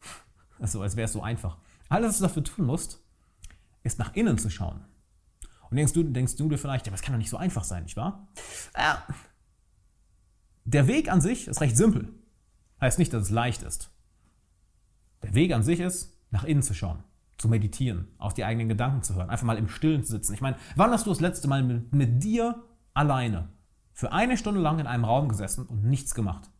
also 0.58 0.82
als 0.82 0.96
wäre 0.96 1.04
es 1.04 1.12
so 1.12 1.22
einfach, 1.22 1.58
alles, 1.88 2.08
was 2.08 2.18
du 2.18 2.22
dafür 2.24 2.44
tun 2.44 2.66
musst, 2.66 3.00
ist 3.84 4.00
nach 4.00 4.14
innen 4.14 4.38
zu 4.38 4.50
schauen. 4.50 4.84
Und 5.70 5.76
denkst 5.76 5.92
du, 5.92 6.02
denkst 6.02 6.34
du 6.34 6.48
dir 6.48 6.58
vielleicht, 6.58 6.86
ja, 6.86 6.90
das 6.90 7.02
kann 7.02 7.12
doch 7.12 7.18
nicht 7.18 7.30
so 7.30 7.36
einfach 7.36 7.62
sein, 7.62 7.84
nicht 7.84 7.96
wahr? 7.96 8.26
Ja. 8.76 9.06
Der 10.64 10.88
Weg 10.88 11.08
an 11.10 11.20
sich 11.20 11.46
ist 11.46 11.60
recht 11.60 11.76
simpel. 11.76 12.12
Heißt 12.80 12.98
nicht, 12.98 13.12
dass 13.12 13.24
es 13.24 13.30
leicht 13.30 13.62
ist. 13.62 13.90
Der 15.22 15.34
Weg 15.34 15.52
an 15.52 15.62
sich 15.62 15.78
ist, 15.78 16.18
nach 16.30 16.42
innen 16.42 16.62
zu 16.62 16.74
schauen, 16.74 17.04
zu 17.38 17.48
meditieren, 17.48 18.08
auf 18.18 18.34
die 18.34 18.44
eigenen 18.44 18.68
Gedanken 18.68 19.02
zu 19.04 19.14
hören, 19.14 19.30
einfach 19.30 19.46
mal 19.46 19.58
im 19.58 19.68
Stillen 19.68 20.02
zu 20.02 20.12
sitzen. 20.12 20.34
Ich 20.34 20.40
meine, 20.40 20.56
wann 20.74 20.90
hast 20.90 21.06
du 21.06 21.10
das 21.10 21.20
letzte 21.20 21.46
Mal 21.46 21.62
mit, 21.62 21.94
mit 21.94 22.24
dir 22.24 22.64
alleine 22.94 23.50
für 23.92 24.12
eine 24.12 24.36
Stunde 24.36 24.60
lang 24.60 24.78
in 24.78 24.86
einem 24.86 25.04
Raum 25.04 25.28
gesessen 25.28 25.66
und 25.66 25.84
nichts 25.84 26.14
gemacht? 26.14 26.50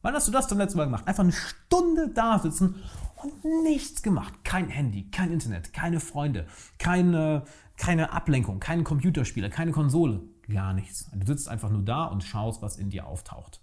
Wann 0.00 0.14
hast 0.14 0.28
du 0.28 0.32
das 0.32 0.48
zum 0.48 0.58
letzten 0.58 0.78
Mal 0.78 0.84
gemacht? 0.84 1.06
Einfach 1.06 1.24
eine 1.24 1.32
Stunde 1.32 2.08
da 2.08 2.38
sitzen 2.38 2.76
und 3.16 3.64
nichts 3.64 4.02
gemacht. 4.02 4.32
Kein 4.44 4.68
Handy, 4.68 5.10
kein 5.10 5.32
Internet, 5.32 5.72
keine 5.72 6.00
Freunde, 6.00 6.46
keine, 6.78 7.44
keine 7.76 8.12
Ablenkung, 8.12 8.60
kein 8.60 8.84
Computerspieler, 8.84 9.50
keine 9.50 9.72
Konsole. 9.72 10.22
Gar 10.48 10.72
nichts. 10.72 11.10
Du 11.12 11.26
sitzt 11.26 11.48
einfach 11.48 11.68
nur 11.68 11.82
da 11.82 12.04
und 12.06 12.24
schaust, 12.24 12.62
was 12.62 12.78
in 12.78 12.90
dir 12.90 13.06
auftaucht. 13.06 13.60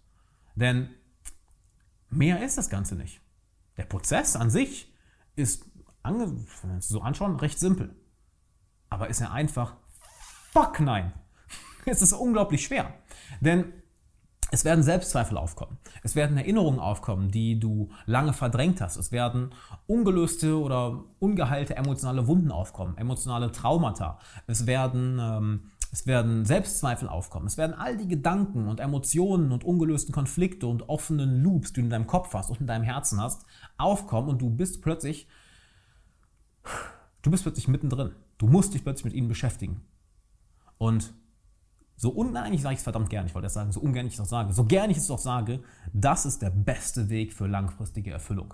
Denn 0.56 0.90
mehr 2.10 2.44
ist 2.44 2.58
das 2.58 2.70
Ganze 2.70 2.96
nicht. 2.96 3.22
Der 3.78 3.86
Prozess 3.86 4.36
an 4.36 4.50
sich 4.50 4.94
ist, 5.36 5.66
wenn 6.04 6.20
wir 6.20 6.78
es 6.78 6.88
so 6.88 7.02
anschauen, 7.02 7.38
recht 7.38 7.60
simpel. 7.60 7.96
Aber 8.90 9.10
ist 9.10 9.22
er 9.22 9.32
einfach? 9.32 9.78
Fuck 10.56 10.80
nein! 10.80 11.12
Es 11.86 12.02
ist 12.02 12.14
unglaublich 12.14 12.64
schwer. 12.64 12.94
Denn 13.42 13.74
es 14.52 14.64
werden 14.64 14.84
Selbstzweifel 14.86 15.38
aufkommen. 15.38 15.78
Es 16.02 16.16
werden 16.16 16.38
Erinnerungen 16.38 16.80
aufkommen, 16.80 17.30
die 17.30 17.60
du 17.60 17.90
lange 18.06 18.32
verdrängt 18.32 18.80
hast. 18.80 18.96
Es 18.96 19.12
werden 19.12 19.54
ungelöste 19.86 20.58
oder 20.58 21.04
ungeheilte 21.20 21.76
emotionale 21.76 22.28
Wunden 22.28 22.52
aufkommen, 22.52 22.98
emotionale 22.98 23.52
Traumata. 23.52 24.18
Es 24.48 24.66
werden, 24.66 25.20
ähm, 25.20 25.72
es 25.92 26.08
werden 26.08 26.46
Selbstzweifel 26.46 27.10
aufkommen. 27.10 27.48
Es 27.48 27.58
werden 27.58 27.74
all 27.74 27.98
die 27.98 28.08
Gedanken 28.08 28.70
und 28.70 28.80
Emotionen 28.80 29.52
und 29.52 29.66
ungelösten 29.66 30.14
Konflikte 30.14 30.68
und 30.68 30.88
offenen 30.88 31.44
Loops, 31.44 31.74
die 31.74 31.82
du 31.82 31.86
in 31.88 31.90
deinem 31.90 32.08
Kopf 32.08 32.34
hast 32.34 32.50
und 32.50 32.62
in 32.62 32.68
deinem 32.68 32.84
Herzen 32.86 33.22
hast, 33.22 33.46
aufkommen 33.78 34.30
und 34.30 34.42
du 34.42 34.50
bist 34.50 34.82
plötzlich, 34.82 35.28
du 37.24 37.30
bist 37.30 37.44
plötzlich 37.44 37.68
mittendrin. 37.68 38.12
Du 38.38 38.48
musst 38.48 38.74
dich 38.74 38.84
plötzlich 38.84 39.06
mit 39.06 39.14
ihnen 39.16 39.28
beschäftigen. 39.28 39.82
Und 40.78 41.14
so 41.96 42.10
uneinig 42.10 42.62
sage 42.62 42.74
ich 42.74 42.80
es 42.80 42.84
verdammt 42.84 43.10
gern, 43.10 43.26
ich 43.26 43.34
wollte 43.34 43.46
das 43.46 43.54
sagen, 43.54 43.72
so 43.72 43.80
ungern 43.80 44.08
ich 44.08 44.16
es 44.16 44.20
auch 44.20 44.26
sage, 44.26 44.54
so 44.54 44.66
gern 44.66 44.90
ich 44.90 44.98
es 44.98 45.10
auch 45.10 45.20
sage, 45.20 45.64
das 45.94 46.26
ist 46.26 46.42
der 46.42 46.50
beste 46.50 47.10
Weg 47.10 47.34
für 47.34 47.48
langfristige 47.48 48.12
Erfüllung. 48.12 48.54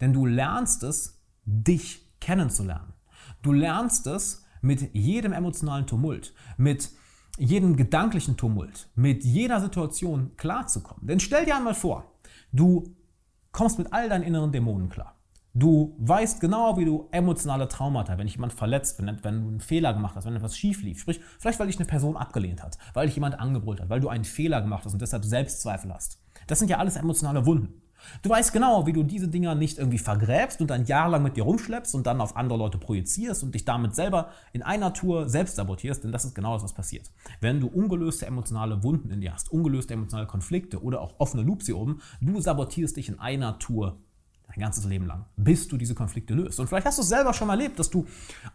Denn 0.00 0.12
du 0.12 0.26
lernst 0.26 0.82
es, 0.82 1.20
dich 1.44 2.06
kennenzulernen. 2.20 2.92
Du 3.42 3.52
lernst 3.52 4.06
es 4.06 4.44
mit 4.60 4.94
jedem 4.94 5.32
emotionalen 5.32 5.86
Tumult, 5.86 6.34
mit 6.56 6.90
jedem 7.38 7.76
gedanklichen 7.76 8.36
Tumult, 8.36 8.88
mit 8.94 9.24
jeder 9.24 9.60
Situation 9.60 10.36
klarzukommen. 10.36 11.06
Denn 11.06 11.20
stell 11.20 11.44
dir 11.44 11.56
einmal 11.56 11.74
vor, 11.74 12.12
du 12.52 12.96
kommst 13.52 13.78
mit 13.78 13.92
all 13.92 14.08
deinen 14.08 14.24
inneren 14.24 14.52
Dämonen 14.52 14.88
klar. 14.88 15.17
Du 15.58 15.96
weißt 15.98 16.40
genau, 16.40 16.76
wie 16.76 16.84
du 16.84 17.08
emotionale 17.10 17.66
Traumata, 17.66 18.16
wenn 18.16 18.28
dich 18.28 18.36
jemand 18.36 18.52
verletzt, 18.52 18.96
wenn, 19.00 19.06
wenn, 19.24 19.42
du 19.42 19.48
einen 19.48 19.60
Fehler 19.60 19.92
gemacht 19.92 20.14
hast, 20.14 20.24
wenn 20.24 20.36
etwas 20.36 20.56
schief 20.56 20.82
lief, 20.82 21.00
sprich, 21.00 21.18
vielleicht 21.40 21.58
weil 21.58 21.66
dich 21.66 21.78
eine 21.78 21.88
Person 21.88 22.16
abgelehnt 22.16 22.62
hat, 22.62 22.78
weil 22.94 23.06
dich 23.06 23.16
jemand 23.16 23.40
angebrüllt 23.40 23.80
hat, 23.80 23.88
weil 23.88 23.98
du 23.98 24.08
einen 24.08 24.22
Fehler 24.22 24.60
gemacht 24.60 24.84
hast 24.84 24.92
und 24.92 25.02
deshalb 25.02 25.24
Selbstzweifel 25.24 25.92
hast. 25.92 26.22
Das 26.46 26.60
sind 26.60 26.70
ja 26.70 26.78
alles 26.78 26.94
emotionale 26.94 27.44
Wunden. 27.44 27.82
Du 28.22 28.30
weißt 28.30 28.52
genau, 28.52 28.86
wie 28.86 28.92
du 28.92 29.02
diese 29.02 29.26
Dinger 29.26 29.56
nicht 29.56 29.78
irgendwie 29.78 29.98
vergräbst 29.98 30.60
und 30.60 30.70
dann 30.70 30.84
jahrelang 30.84 31.24
mit 31.24 31.36
dir 31.36 31.42
rumschleppst 31.42 31.92
und 31.96 32.06
dann 32.06 32.20
auf 32.20 32.36
andere 32.36 32.56
Leute 32.56 32.78
projizierst 32.78 33.42
und 33.42 33.52
dich 33.52 33.64
damit 33.64 33.96
selber 33.96 34.28
in 34.52 34.62
einer 34.62 34.94
Tour 34.94 35.28
selbst 35.28 35.56
sabotierst, 35.56 36.04
denn 36.04 36.12
das 36.12 36.24
ist 36.24 36.36
genau 36.36 36.52
das, 36.52 36.62
was 36.62 36.72
passiert. 36.72 37.10
Wenn 37.40 37.58
du 37.58 37.66
ungelöste 37.66 38.26
emotionale 38.26 38.84
Wunden 38.84 39.10
in 39.10 39.20
dir 39.20 39.34
hast, 39.34 39.50
ungelöste 39.50 39.94
emotionale 39.94 40.28
Konflikte 40.28 40.80
oder 40.80 41.00
auch 41.00 41.16
offene 41.18 41.42
Loops 41.42 41.66
hier 41.66 41.78
oben, 41.78 42.00
du 42.20 42.40
sabotierst 42.40 42.96
dich 42.96 43.08
in 43.08 43.18
einer 43.18 43.58
Tour 43.58 43.98
dein 44.48 44.60
ganzes 44.60 44.84
Leben 44.84 45.06
lang, 45.06 45.26
bis 45.36 45.68
du 45.68 45.76
diese 45.76 45.94
Konflikte 45.94 46.34
löst. 46.34 46.58
Und 46.58 46.68
vielleicht 46.68 46.86
hast 46.86 46.98
du 46.98 47.02
es 47.02 47.08
selber 47.08 47.34
schon 47.34 47.46
mal 47.46 47.54
erlebt, 47.54 47.78
dass 47.78 47.90
du 47.90 48.06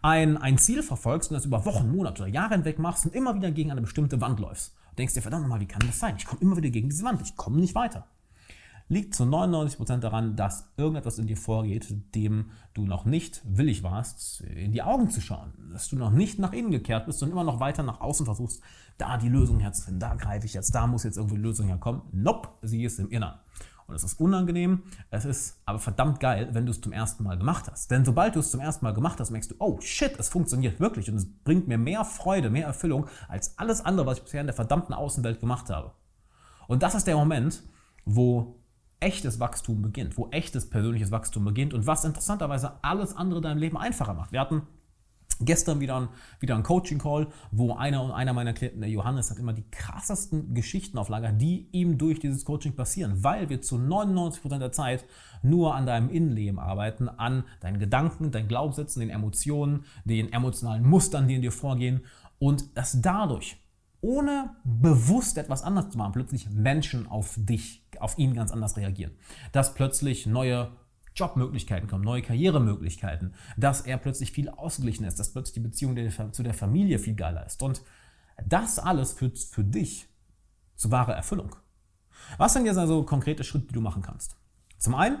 ein, 0.02 0.36
ein 0.36 0.58
Ziel 0.58 0.82
verfolgst 0.82 1.30
und 1.30 1.34
das 1.34 1.44
über 1.44 1.64
Wochen, 1.64 1.90
Monate 1.90 2.22
oder 2.22 2.30
Jahre 2.30 2.54
hinweg 2.54 2.78
machst 2.78 3.06
und 3.06 3.14
immer 3.14 3.34
wieder 3.34 3.50
gegen 3.50 3.70
eine 3.70 3.80
bestimmte 3.80 4.20
Wand 4.20 4.40
läufst. 4.40 4.74
Du 4.90 4.96
denkst 4.96 5.14
dir, 5.14 5.22
verdammt 5.22 5.42
nochmal, 5.42 5.60
wie 5.60 5.66
kann 5.66 5.86
das 5.86 5.98
sein? 5.98 6.14
Ich 6.18 6.26
komme 6.26 6.42
immer 6.42 6.56
wieder 6.56 6.70
gegen 6.70 6.88
diese 6.88 7.04
Wand, 7.04 7.20
ich 7.22 7.36
komme 7.36 7.58
nicht 7.58 7.74
weiter. 7.74 8.06
Liegt 8.88 9.14
zu 9.14 9.24
99% 9.24 9.98
daran, 10.00 10.36
dass 10.36 10.68
irgendetwas 10.76 11.18
in 11.18 11.26
dir 11.26 11.38
vorgeht, 11.38 11.86
dem 12.14 12.50
du 12.74 12.84
noch 12.84 13.06
nicht 13.06 13.40
willig 13.44 13.82
warst, 13.82 14.42
in 14.42 14.72
die 14.72 14.82
Augen 14.82 15.08
zu 15.10 15.22
schauen. 15.22 15.54
Dass 15.72 15.88
du 15.88 15.96
noch 15.96 16.10
nicht 16.10 16.38
nach 16.38 16.52
innen 16.52 16.70
gekehrt 16.70 17.06
bist 17.06 17.22
und 17.22 17.30
immer 17.30 17.44
noch 17.44 17.60
weiter 17.60 17.82
nach 17.82 18.02
außen 18.02 18.26
versuchst, 18.26 18.60
da 18.98 19.16
die 19.16 19.30
Lösung 19.30 19.58
herzufinden, 19.58 20.00
da 20.00 20.14
greife 20.14 20.44
ich 20.44 20.52
jetzt, 20.52 20.74
da 20.74 20.86
muss 20.86 21.04
jetzt 21.04 21.16
irgendwie 21.16 21.36
die 21.36 21.42
Lösung 21.42 21.66
herkommen. 21.66 22.02
Nope, 22.12 22.50
sie 22.60 22.84
ist 22.84 22.98
im 22.98 23.08
Innern. 23.08 23.38
Und 23.86 23.94
es 23.94 24.04
ist 24.04 24.18
unangenehm, 24.18 24.82
es 25.10 25.24
ist 25.24 25.60
aber 25.66 25.78
verdammt 25.78 26.18
geil, 26.20 26.48
wenn 26.52 26.64
du 26.64 26.72
es 26.72 26.80
zum 26.80 26.92
ersten 26.92 27.22
Mal 27.22 27.36
gemacht 27.36 27.70
hast. 27.70 27.90
Denn 27.90 28.04
sobald 28.04 28.34
du 28.34 28.40
es 28.40 28.50
zum 28.50 28.60
ersten 28.60 28.84
Mal 28.84 28.94
gemacht 28.94 29.20
hast, 29.20 29.30
merkst 29.30 29.50
du, 29.50 29.56
oh 29.58 29.78
shit, 29.80 30.18
es 30.18 30.28
funktioniert 30.28 30.80
wirklich 30.80 31.10
und 31.10 31.16
es 31.16 31.26
bringt 31.44 31.68
mir 31.68 31.76
mehr 31.76 32.04
Freude, 32.04 32.48
mehr 32.48 32.66
Erfüllung 32.66 33.06
als 33.28 33.58
alles 33.58 33.84
andere, 33.84 34.06
was 34.06 34.18
ich 34.18 34.24
bisher 34.24 34.40
in 34.40 34.46
der 34.46 34.54
verdammten 34.54 34.94
Außenwelt 34.94 35.40
gemacht 35.40 35.68
habe. 35.68 35.92
Und 36.66 36.82
das 36.82 36.94
ist 36.94 37.06
der 37.06 37.16
Moment, 37.16 37.62
wo 38.06 38.58
echtes 39.00 39.38
Wachstum 39.38 39.82
beginnt, 39.82 40.16
wo 40.16 40.28
echtes 40.30 40.70
persönliches 40.70 41.10
Wachstum 41.10 41.44
beginnt 41.44 41.74
und 41.74 41.86
was 41.86 42.04
interessanterweise 42.04 42.82
alles 42.82 43.14
andere 43.14 43.42
dein 43.42 43.58
Leben 43.58 43.76
einfacher 43.76 44.14
macht. 44.14 44.32
Wir 44.32 44.40
hatten 44.40 44.62
gestern 45.40 45.80
wieder 45.80 46.00
ein, 46.00 46.08
wieder 46.40 46.56
ein 46.56 46.62
Coaching-Call, 46.62 47.28
wo 47.50 47.74
einer 47.74 48.02
und 48.02 48.12
einer 48.12 48.32
meiner 48.32 48.52
Klienten, 48.52 48.80
der 48.80 48.90
Johannes, 48.90 49.30
hat 49.30 49.38
immer 49.38 49.52
die 49.52 49.68
krassesten 49.70 50.54
Geschichten 50.54 50.98
auf 50.98 51.08
Lager, 51.08 51.32
die 51.32 51.68
ihm 51.72 51.98
durch 51.98 52.20
dieses 52.20 52.44
Coaching 52.44 52.74
passieren, 52.74 53.22
weil 53.22 53.48
wir 53.48 53.60
zu 53.60 53.76
99% 53.76 54.58
der 54.58 54.72
Zeit 54.72 55.04
nur 55.42 55.74
an 55.74 55.86
deinem 55.86 56.10
Innenleben 56.10 56.58
arbeiten, 56.58 57.08
an 57.08 57.44
deinen 57.60 57.78
Gedanken, 57.78 58.30
deinen 58.30 58.48
Glaubenssätzen, 58.48 59.00
den 59.00 59.10
Emotionen, 59.10 59.84
den 60.04 60.32
emotionalen 60.32 60.84
Mustern, 60.84 61.28
die 61.28 61.34
in 61.34 61.42
dir 61.42 61.52
vorgehen 61.52 62.04
und 62.38 62.76
dass 62.76 63.00
dadurch 63.00 63.56
ohne 64.00 64.50
bewusst 64.64 65.38
etwas 65.38 65.62
anders 65.62 65.88
zu 65.88 65.98
machen, 65.98 66.12
plötzlich 66.12 66.50
Menschen 66.50 67.06
auf 67.06 67.34
dich, 67.38 67.86
auf 68.00 68.18
ihn 68.18 68.34
ganz 68.34 68.52
anders 68.52 68.76
reagieren. 68.76 69.12
Dass 69.52 69.72
plötzlich 69.72 70.26
neue 70.26 70.72
Jobmöglichkeiten 71.16 71.88
kommen, 71.88 72.04
neue 72.04 72.22
Karrieremöglichkeiten, 72.22 73.34
dass 73.56 73.82
er 73.82 73.98
plötzlich 73.98 74.32
viel 74.32 74.48
ausgeglichen 74.48 75.04
ist, 75.04 75.18
dass 75.18 75.32
plötzlich 75.32 75.54
die 75.54 75.60
Beziehung 75.60 75.96
zu 76.32 76.42
der 76.42 76.54
Familie 76.54 76.98
viel 76.98 77.14
geiler 77.14 77.46
ist. 77.46 77.62
Und 77.62 77.82
das 78.44 78.78
alles 78.78 79.12
führt 79.12 79.38
für 79.38 79.62
dich 79.62 80.08
zu 80.74 80.90
wahrer 80.90 81.14
Erfüllung. 81.14 81.54
Was 82.36 82.52
sind 82.52 82.66
jetzt 82.66 82.78
also 82.78 83.04
konkrete 83.04 83.44
Schritte, 83.44 83.68
die 83.68 83.74
du 83.74 83.80
machen 83.80 84.02
kannst? 84.02 84.36
Zum 84.78 84.94
einen, 84.94 85.18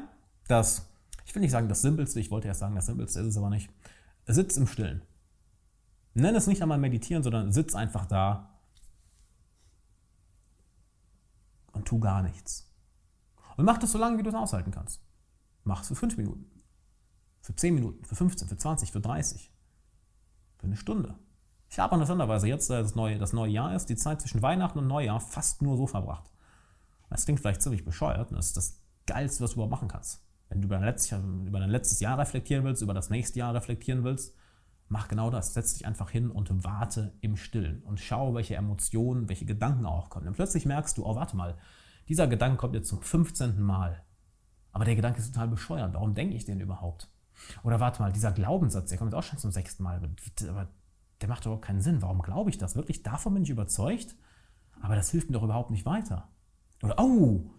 das, 0.48 0.90
ich 1.24 1.34
will 1.34 1.42
nicht 1.42 1.52
sagen 1.52 1.68
das 1.68 1.82
Simpelste, 1.82 2.18
ich 2.18 2.30
wollte 2.30 2.48
erst 2.48 2.60
sagen, 2.60 2.74
das 2.74 2.86
Simpelste 2.86 3.20
ist 3.20 3.26
es 3.26 3.36
aber 3.36 3.50
nicht. 3.50 3.70
Sitz 4.26 4.56
im 4.56 4.66
Stillen. 4.66 5.02
Nenn 6.14 6.34
es 6.34 6.46
nicht 6.46 6.62
einmal 6.62 6.78
meditieren, 6.78 7.22
sondern 7.22 7.52
sitz 7.52 7.74
einfach 7.74 8.06
da 8.06 8.50
und 11.72 11.86
tu 11.86 12.00
gar 12.00 12.22
nichts. 12.22 12.72
Und 13.56 13.64
mach 13.64 13.78
das 13.78 13.92
so 13.92 13.98
lange, 13.98 14.18
wie 14.18 14.22
du 14.22 14.30
es 14.30 14.34
aushalten 14.34 14.70
kannst. 14.70 15.00
Mach 15.64 15.82
es 15.82 15.88
für 15.88 15.94
5 15.94 16.16
Minuten, 16.16 16.46
für 17.40 17.56
10 17.56 17.74
Minuten, 17.74 18.04
für 18.04 18.14
15, 18.14 18.48
für 18.48 18.56
20, 18.56 18.92
für 18.92 19.00
30, 19.00 19.52
für 20.58 20.66
eine 20.66 20.76
Stunde. 20.76 21.18
Ich 21.70 21.78
habe 21.78 21.94
interessanterweise 21.94 22.46
jetzt, 22.46 22.70
da 22.70 22.80
das 22.80 22.94
neue, 22.94 23.18
das 23.18 23.32
neue 23.32 23.50
Jahr 23.50 23.74
ist, 23.74 23.86
die 23.86 23.96
Zeit 23.96 24.20
zwischen 24.20 24.42
Weihnachten 24.42 24.78
und 24.78 24.86
Neujahr 24.86 25.20
fast 25.20 25.62
nur 25.62 25.76
so 25.76 25.86
verbracht. 25.86 26.30
Das 27.10 27.24
klingt 27.24 27.40
vielleicht 27.40 27.62
ziemlich 27.62 27.84
bescheuert, 27.84 28.30
das 28.32 28.46
ist 28.48 28.56
das 28.56 28.80
Geilste, 29.06 29.42
was 29.42 29.50
du 29.50 29.54
überhaupt 29.56 29.72
machen 29.72 29.88
kannst. 29.88 30.22
Wenn 30.48 30.60
du 30.60 30.66
über 30.66 30.76
dein, 30.76 30.84
letztes 30.84 31.10
Jahr, 31.10 31.22
über 31.22 31.58
dein 31.58 31.70
letztes 31.70 32.00
Jahr 32.00 32.18
reflektieren 32.18 32.64
willst, 32.64 32.82
über 32.82 32.94
das 32.94 33.10
nächste 33.10 33.38
Jahr 33.38 33.54
reflektieren 33.54 34.04
willst, 34.04 34.34
mach 34.88 35.08
genau 35.08 35.30
das. 35.30 35.54
Setz 35.54 35.74
dich 35.74 35.86
einfach 35.86 36.10
hin 36.10 36.30
und 36.30 36.64
warte 36.64 37.14
im 37.20 37.36
Stillen 37.36 37.82
und 37.82 38.00
schau, 38.00 38.34
welche 38.34 38.56
Emotionen, 38.56 39.28
welche 39.28 39.46
Gedanken 39.46 39.86
auch 39.86 40.10
kommen. 40.10 40.28
Und 40.28 40.34
plötzlich 40.34 40.66
merkst 40.66 40.98
du, 40.98 41.04
oh, 41.04 41.16
warte 41.16 41.36
mal, 41.36 41.56
dieser 42.08 42.26
Gedanke 42.26 42.58
kommt 42.58 42.74
jetzt 42.74 42.88
zum 42.88 43.00
15. 43.00 43.60
Mal. 43.60 44.04
Aber 44.74 44.84
der 44.84 44.96
Gedanke 44.96 45.20
ist 45.20 45.32
total 45.32 45.48
bescheuert. 45.48 45.94
Warum 45.94 46.14
denke 46.14 46.34
ich 46.34 46.44
den 46.44 46.60
überhaupt? 46.60 47.08
Oder 47.62 47.80
warte 47.80 48.02
mal, 48.02 48.12
dieser 48.12 48.32
Glaubenssatz, 48.32 48.90
der 48.90 48.98
kommt 48.98 49.12
jetzt 49.12 49.18
auch 49.18 49.22
schon 49.22 49.38
zum 49.38 49.52
sechsten 49.52 49.82
Mal. 49.82 50.02
Aber 50.48 50.68
der 51.20 51.28
macht 51.28 51.46
überhaupt 51.46 51.64
keinen 51.64 51.80
Sinn. 51.80 52.02
Warum 52.02 52.20
glaube 52.20 52.50
ich 52.50 52.58
das? 52.58 52.74
Wirklich, 52.74 53.02
davon 53.02 53.34
bin 53.34 53.44
ich 53.44 53.50
überzeugt? 53.50 54.16
Aber 54.82 54.96
das 54.96 55.10
hilft 55.10 55.30
mir 55.30 55.34
doch 55.34 55.44
überhaupt 55.44 55.70
nicht 55.70 55.86
weiter. 55.86 56.28
Oder, 56.82 56.98
oh, 56.98 57.50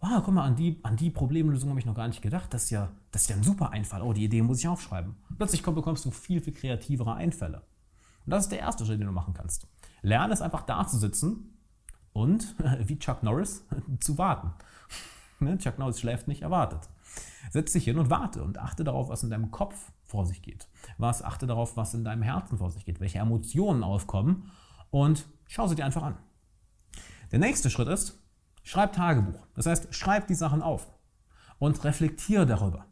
wow, 0.00 0.22
guck 0.22 0.34
mal, 0.34 0.44
an 0.44 0.54
die, 0.54 0.78
an 0.82 0.96
die 0.96 1.10
Problemlösung 1.10 1.70
habe 1.70 1.80
ich 1.80 1.86
noch 1.86 1.94
gar 1.94 2.08
nicht 2.08 2.22
gedacht. 2.22 2.52
Das 2.52 2.64
ist, 2.64 2.70
ja, 2.70 2.90
das 3.10 3.22
ist 3.22 3.30
ja 3.30 3.36
ein 3.36 3.42
super 3.42 3.70
Einfall. 3.70 4.02
Oh, 4.02 4.12
die 4.12 4.24
Idee 4.24 4.42
muss 4.42 4.58
ich 4.58 4.68
aufschreiben. 4.68 5.16
Plötzlich 5.38 5.62
bekommst 5.62 6.04
du 6.04 6.10
viel, 6.10 6.42
viel 6.42 6.52
kreativere 6.52 7.14
Einfälle. 7.14 7.62
Und 8.26 8.32
das 8.32 8.44
ist 8.44 8.52
der 8.52 8.60
erste 8.60 8.84
Schritt, 8.84 9.00
den 9.00 9.06
du 9.06 9.12
machen 9.12 9.32
kannst. 9.32 9.66
Lerne 10.02 10.34
es 10.34 10.42
einfach 10.42 10.62
da 10.62 10.86
zu 10.86 10.98
sitzen 10.98 11.58
und, 12.12 12.54
wie 12.80 12.98
Chuck 12.98 13.22
Norris, 13.22 13.64
zu 14.00 14.18
warten. 14.18 14.52
Ne, 15.40 15.56
Chuck 15.58 15.78
Norris 15.78 16.00
schläft 16.00 16.28
nicht, 16.28 16.42
er 16.42 16.50
wartet. 16.50 16.88
Setz 17.50 17.72
dich 17.72 17.84
hin 17.84 17.98
und 17.98 18.10
warte 18.10 18.42
und 18.42 18.58
achte 18.58 18.84
darauf, 18.84 19.08
was 19.08 19.22
in 19.22 19.30
deinem 19.30 19.50
Kopf 19.50 19.90
vor 20.04 20.26
sich 20.26 20.42
geht. 20.42 20.68
Was, 20.98 21.22
achte 21.22 21.46
darauf, 21.46 21.76
was 21.76 21.94
in 21.94 22.04
deinem 22.04 22.22
Herzen 22.22 22.58
vor 22.58 22.70
sich 22.70 22.84
geht, 22.84 23.00
welche 23.00 23.18
Emotionen 23.18 23.82
aufkommen 23.82 24.50
und 24.90 25.26
schau 25.46 25.66
sie 25.66 25.74
dir 25.74 25.84
einfach 25.84 26.02
an. 26.02 26.16
Der 27.32 27.38
nächste 27.38 27.70
Schritt 27.70 27.88
ist, 27.88 28.22
schreib 28.62 28.92
Tagebuch. 28.92 29.46
Das 29.54 29.66
heißt, 29.66 29.94
schreib 29.94 30.26
die 30.26 30.34
Sachen 30.34 30.62
auf 30.62 30.88
und 31.58 31.82
reflektiere 31.84 32.46
darüber. 32.46 32.86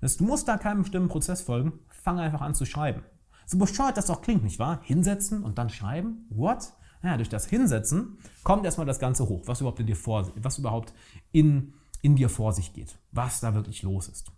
Du 0.00 0.24
musst 0.24 0.48
da 0.48 0.56
keinem 0.56 0.82
bestimmten 0.82 1.08
Prozess 1.08 1.42
folgen, 1.42 1.80
fang 1.88 2.18
einfach 2.18 2.40
an 2.40 2.54
zu 2.54 2.64
schreiben. 2.64 3.02
So 3.46 3.58
bescheuert 3.58 3.96
das 3.96 4.10
auch 4.10 4.22
klingt, 4.22 4.44
nicht 4.44 4.58
wahr? 4.58 4.80
Hinsetzen 4.82 5.42
und 5.42 5.58
dann 5.58 5.70
schreiben? 5.70 6.26
What? 6.30 6.72
Ja, 7.02 7.16
durch 7.16 7.28
das 7.28 7.46
Hinsetzen 7.46 8.18
kommt 8.42 8.64
erstmal 8.64 8.86
das 8.86 8.98
Ganze 8.98 9.28
hoch, 9.28 9.42
was 9.46 9.60
überhaupt 9.60 9.80
in 9.80 9.86
dir 9.86 9.96
vor, 9.96 10.30
was 10.36 10.58
überhaupt 10.58 10.92
in, 11.32 11.74
in 12.02 12.16
dir 12.16 12.28
vor 12.28 12.52
sich 12.52 12.72
geht, 12.72 12.98
was 13.12 13.40
da 13.40 13.54
wirklich 13.54 13.82
los 13.82 14.08
ist. 14.08 14.32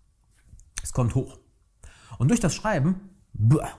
Es 0.83 0.93
kommt 0.93 1.14
hoch. 1.14 1.38
Und 2.19 2.29
durch 2.29 2.40
das 2.40 2.55
Schreiben 2.55 3.00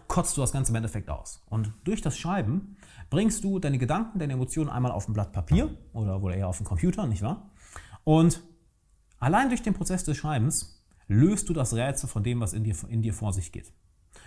kotzt 0.07 0.37
du 0.37 0.41
das 0.41 0.51
Ganze 0.51 0.71
im 0.71 0.77
Endeffekt 0.77 1.09
aus. 1.09 1.43
Und 1.49 1.73
durch 1.83 2.01
das 2.01 2.17
Schreiben 2.17 2.77
bringst 3.09 3.43
du 3.43 3.59
deine 3.59 3.77
Gedanken, 3.77 4.17
deine 4.17 4.33
Emotionen 4.33 4.69
einmal 4.69 4.91
auf 4.91 5.07
ein 5.07 5.13
Blatt 5.13 5.33
Papier 5.33 5.77
oder 5.93 6.21
wohl 6.21 6.33
eher 6.33 6.47
auf 6.47 6.57
den 6.57 6.65
Computer, 6.65 7.05
nicht 7.05 7.21
wahr? 7.21 7.51
Und 8.03 8.41
allein 9.19 9.49
durch 9.49 9.61
den 9.61 9.73
Prozess 9.73 10.03
des 10.03 10.17
Schreibens 10.17 10.83
löst 11.07 11.49
du 11.49 11.53
das 11.53 11.73
Rätsel 11.73 12.09
von 12.09 12.23
dem, 12.23 12.39
was 12.39 12.53
in 12.53 12.63
dir, 12.63 12.75
in 12.87 13.01
dir 13.01 13.13
vor 13.13 13.33
sich 13.33 13.51
geht 13.51 13.71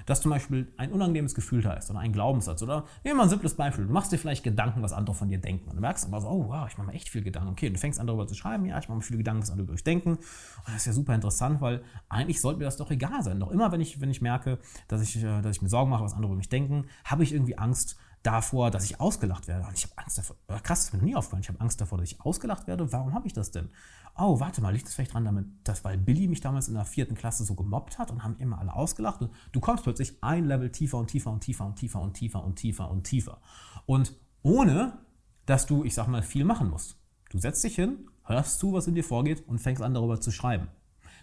dass 0.07 0.21
zum 0.21 0.31
Beispiel 0.31 0.73
ein 0.76 0.93
unangenehmes 0.93 1.35
Gefühl 1.35 1.62
da 1.62 1.75
ist 1.75 1.91
oder 1.91 2.00
ein 2.00 2.12
Glaubenssatz 2.12 2.62
oder 2.62 2.85
nehmen 3.05 3.19
wir 3.19 3.23
ein 3.23 3.29
simples 3.29 3.55
Beispiel. 3.55 3.87
Du 3.87 3.93
machst 3.93 4.12
dir 4.12 4.19
vielleicht 4.19 4.45
Gedanken, 4.45 4.83
was 4.83 4.93
andere 4.93 5.14
von 5.14 5.29
dir 5.29 5.38
denken. 5.38 5.69
Und 5.71 5.76
du 5.76 5.81
merkst 5.81 6.07
aber 6.07 6.21
so, 6.21 6.29
oh 6.29 6.49
wow, 6.49 6.67
ich 6.69 6.76
mache 6.79 6.88
mir 6.88 6.95
echt 6.95 7.09
viel 7.09 7.23
Gedanken. 7.23 7.50
Okay, 7.50 7.71
du 7.71 7.79
fängst 7.79 8.00
an 8.00 8.07
darüber 8.07 8.26
zu 8.26 8.35
schreiben, 8.35 8.67
ja, 8.67 8.79
ich 8.79 8.88
mache 8.88 8.97
mir 8.97 9.03
viele 9.03 9.19
Gedanken, 9.19 9.43
was 9.43 9.50
andere 9.50 9.64
über 9.64 9.75
dich 9.75 9.85
denken. 9.85 10.11
Und 10.11 10.21
das 10.67 10.76
ist 10.76 10.87
ja 10.87 10.93
super 10.93 11.14
interessant, 11.14 11.61
weil 11.61 11.83
eigentlich 12.09 12.41
sollte 12.41 12.59
mir 12.59 12.64
das 12.64 12.76
doch 12.76 12.91
egal 12.91 13.23
sein. 13.23 13.41
Doch 13.41 13.50
immer, 13.50 13.73
wenn 13.73 13.81
ich, 13.81 14.00
wenn 14.00 14.11
ich 14.11 14.21
merke, 14.21 14.59
dass 14.88 15.03
ich, 15.03 15.17
äh, 15.23 15.41
dass 15.41 15.57
ich 15.57 15.62
mir 15.62 15.69
Sorgen 15.69 15.91
mache, 15.91 16.05
was 16.05 16.12
andere 16.12 16.26
über 16.26 16.37
mich 16.37 16.49
denken, 16.49 16.87
habe 17.05 17.23
ich 17.23 17.33
irgendwie 17.33 17.59
Angst, 17.59 17.97
davor, 18.25 18.73
dass 18.73 18.85
ich 18.85 19.00
ausgelacht 19.00 19.47
werde. 19.47 19.64
Und 19.69 19.78
ich 19.78 19.85
habe 19.85 19.99
Angst 19.99 20.19
davor. 20.19 20.37
Krass, 20.49 20.81
das 20.81 20.85
ist 20.87 20.93
mir 20.93 20.99
noch 20.99 21.07
nie 21.07 21.14
aufgefallen. 21.14 21.43
Ich 21.43 21.49
habe 21.49 21.61
Angst 21.61 21.81
davor, 21.81 21.99
dass 21.99 22.11
ich 22.11 22.21
ausgelacht 22.21 22.66
werde. 22.66 22.90
Warum 22.93 23.14
habe 23.14 23.28
ich 23.28 23.33
das 23.33 23.52
denn? 23.52 23.69
oh, 24.16 24.38
warte 24.40 24.61
mal, 24.61 24.73
liegt 24.73 24.87
das 24.87 24.95
vielleicht 24.95 25.14
dran, 25.14 25.25
damit, 25.25 25.47
dass 25.64 25.85
weil 25.85 25.99
Billy 25.99 26.28
mich 26.28 26.40
damals 26.40 26.69
in 26.69 26.75
der 26.75 26.85
vierten 26.85 27.14
Klasse 27.14 27.45
so 27.45 27.54
gemobbt 27.54 27.99
hat 27.99 28.11
und 28.11 28.23
haben 28.23 28.37
immer 28.38 28.59
alle 28.59 28.75
ausgelacht 28.75 29.21
und 29.21 29.31
du 29.52 29.61
kommst 29.61 29.85
plötzlich 29.85 30.23
ein 30.23 30.45
Level 30.45 30.71
tiefer 30.71 30.99
und 30.99 31.09
tiefer 31.09 31.31
und 31.31 31.40
tiefer 31.40 31.66
und 31.66 31.76
tiefer 31.76 32.00
und 32.00 32.14
tiefer 32.14 32.45
und 32.45 32.57
tiefer 32.57 32.90
und 32.90 33.04
tiefer. 33.04 33.40
Und 33.87 34.14
ohne, 34.43 34.99
dass 35.47 35.66
du, 35.66 35.85
ich 35.85 35.95
sag 35.95 36.07
mal, 36.07 36.23
viel 36.23 36.45
machen 36.45 36.71
musst. 36.71 36.97
Du 37.31 37.38
setzt 37.38 37.64
dich 37.64 37.75
hin, 37.75 38.09
hörst 38.25 38.59
zu, 38.61 38.73
was 38.73 38.87
in 38.87 38.95
dir 38.95 39.04
vorgeht 39.04 39.47
und 39.49 39.59
fängst 39.59 39.83
an, 39.83 39.95
darüber 39.95 40.21
zu 40.21 40.31
schreiben. 40.31 40.69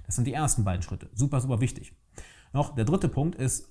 Das 0.05 0.15
sind 0.15 0.25
die 0.25 0.33
ersten 0.33 0.63
beiden 0.63 0.81
Schritte. 0.81 1.09
Super, 1.13 1.39
super 1.39 1.61
wichtig. 1.61 1.95
Noch 2.51 2.75
der 2.75 2.85
dritte 2.85 3.07
Punkt 3.07 3.35
ist, 3.35 3.69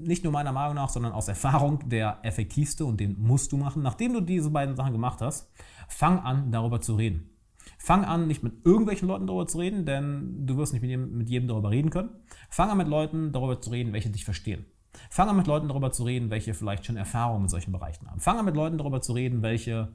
nicht 0.00 0.24
nur 0.24 0.32
meiner 0.32 0.52
Meinung 0.52 0.74
nach, 0.74 0.88
sondern 0.88 1.12
aus 1.12 1.28
Erfahrung 1.28 1.88
der 1.88 2.18
effektivste 2.22 2.84
und 2.84 2.98
den 2.98 3.20
musst 3.20 3.52
du 3.52 3.56
machen. 3.56 3.82
Nachdem 3.82 4.12
du 4.12 4.20
diese 4.20 4.50
beiden 4.50 4.76
Sachen 4.76 4.92
gemacht 4.92 5.20
hast, 5.20 5.50
fang 5.88 6.20
an, 6.20 6.50
darüber 6.50 6.80
zu 6.80 6.94
reden. 6.94 7.30
Fang 7.78 8.04
an, 8.04 8.26
nicht 8.26 8.42
mit 8.42 8.64
irgendwelchen 8.64 9.08
Leuten 9.08 9.26
darüber 9.26 9.46
zu 9.46 9.58
reden, 9.58 9.84
denn 9.84 10.46
du 10.46 10.56
wirst 10.56 10.72
nicht 10.72 10.82
mit 10.82 10.90
jedem, 10.90 11.16
mit 11.16 11.28
jedem 11.28 11.48
darüber 11.48 11.70
reden 11.70 11.90
können. 11.90 12.10
Fang 12.50 12.70
an, 12.70 12.78
mit 12.78 12.88
Leuten 12.88 13.32
darüber 13.32 13.60
zu 13.60 13.70
reden, 13.70 13.92
welche 13.92 14.10
dich 14.10 14.24
verstehen. 14.24 14.66
Fang 15.10 15.28
an, 15.28 15.36
mit 15.36 15.46
Leuten 15.46 15.68
darüber 15.68 15.92
zu 15.92 16.04
reden, 16.04 16.30
welche 16.30 16.54
vielleicht 16.54 16.86
schon 16.86 16.96
Erfahrungen 16.96 17.44
in 17.44 17.48
solchen 17.48 17.72
Bereichen 17.72 18.10
haben. 18.10 18.20
Fang 18.20 18.38
an, 18.38 18.44
mit 18.44 18.56
Leuten 18.56 18.78
darüber 18.78 19.00
zu 19.00 19.12
reden, 19.12 19.42
welche 19.42 19.92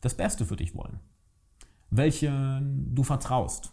das 0.00 0.16
Beste 0.16 0.44
für 0.44 0.56
dich 0.56 0.74
wollen. 0.74 1.00
Welche 1.90 2.60
du 2.62 3.02
vertraust. 3.02 3.72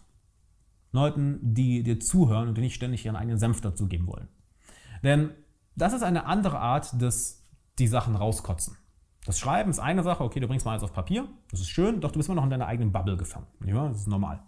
Leuten, 0.94 1.40
die 1.42 1.82
dir 1.82 2.00
zuhören 2.00 2.48
und 2.48 2.56
die 2.56 2.62
nicht 2.62 2.74
ständig 2.74 3.04
ihren 3.04 3.16
eigenen 3.16 3.38
Senf 3.38 3.60
dazugeben 3.60 4.06
wollen. 4.06 4.28
Denn 5.02 5.30
das 5.76 5.92
ist 5.92 6.02
eine 6.02 6.26
andere 6.26 6.58
Art 6.58 7.00
des 7.00 7.42
die 7.78 7.88
Sachen 7.88 8.14
rauskotzen. 8.14 8.76
Das 9.26 9.38
Schreiben 9.38 9.70
ist 9.70 9.80
eine 9.80 10.02
Sache, 10.02 10.22
okay, 10.22 10.38
du 10.38 10.46
bringst 10.46 10.64
mal 10.64 10.72
alles 10.72 10.84
auf 10.84 10.92
Papier, 10.92 11.26
das 11.50 11.60
ist 11.60 11.68
schön, 11.68 12.00
doch 12.00 12.12
du 12.12 12.18
bist 12.18 12.28
immer 12.28 12.36
noch 12.36 12.44
in 12.44 12.50
deiner 12.50 12.66
eigenen 12.66 12.92
Bubble 12.92 13.16
gefangen. 13.16 13.46
Ja, 13.64 13.88
das 13.88 13.98
ist 13.98 14.08
normal. 14.08 14.42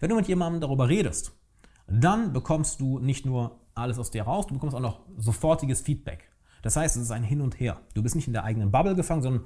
Wenn 0.00 0.10
du 0.10 0.16
mit 0.16 0.28
jemandem 0.28 0.60
darüber 0.60 0.88
redest, 0.88 1.32
dann 1.86 2.32
bekommst 2.32 2.80
du 2.80 2.98
nicht 2.98 3.26
nur 3.26 3.60
alles 3.74 3.98
aus 3.98 4.10
dir 4.10 4.22
raus, 4.22 4.46
du 4.46 4.54
bekommst 4.54 4.74
auch 4.74 4.80
noch 4.80 5.00
sofortiges 5.16 5.82
Feedback. 5.82 6.29
Das 6.62 6.76
heißt, 6.76 6.96
es 6.96 7.02
ist 7.02 7.10
ein 7.10 7.22
Hin 7.22 7.40
und 7.40 7.58
Her. 7.58 7.80
Du 7.94 8.02
bist 8.02 8.14
nicht 8.14 8.26
in 8.26 8.32
der 8.32 8.44
eigenen 8.44 8.70
Bubble 8.70 8.94
gefangen, 8.94 9.22
sondern 9.22 9.44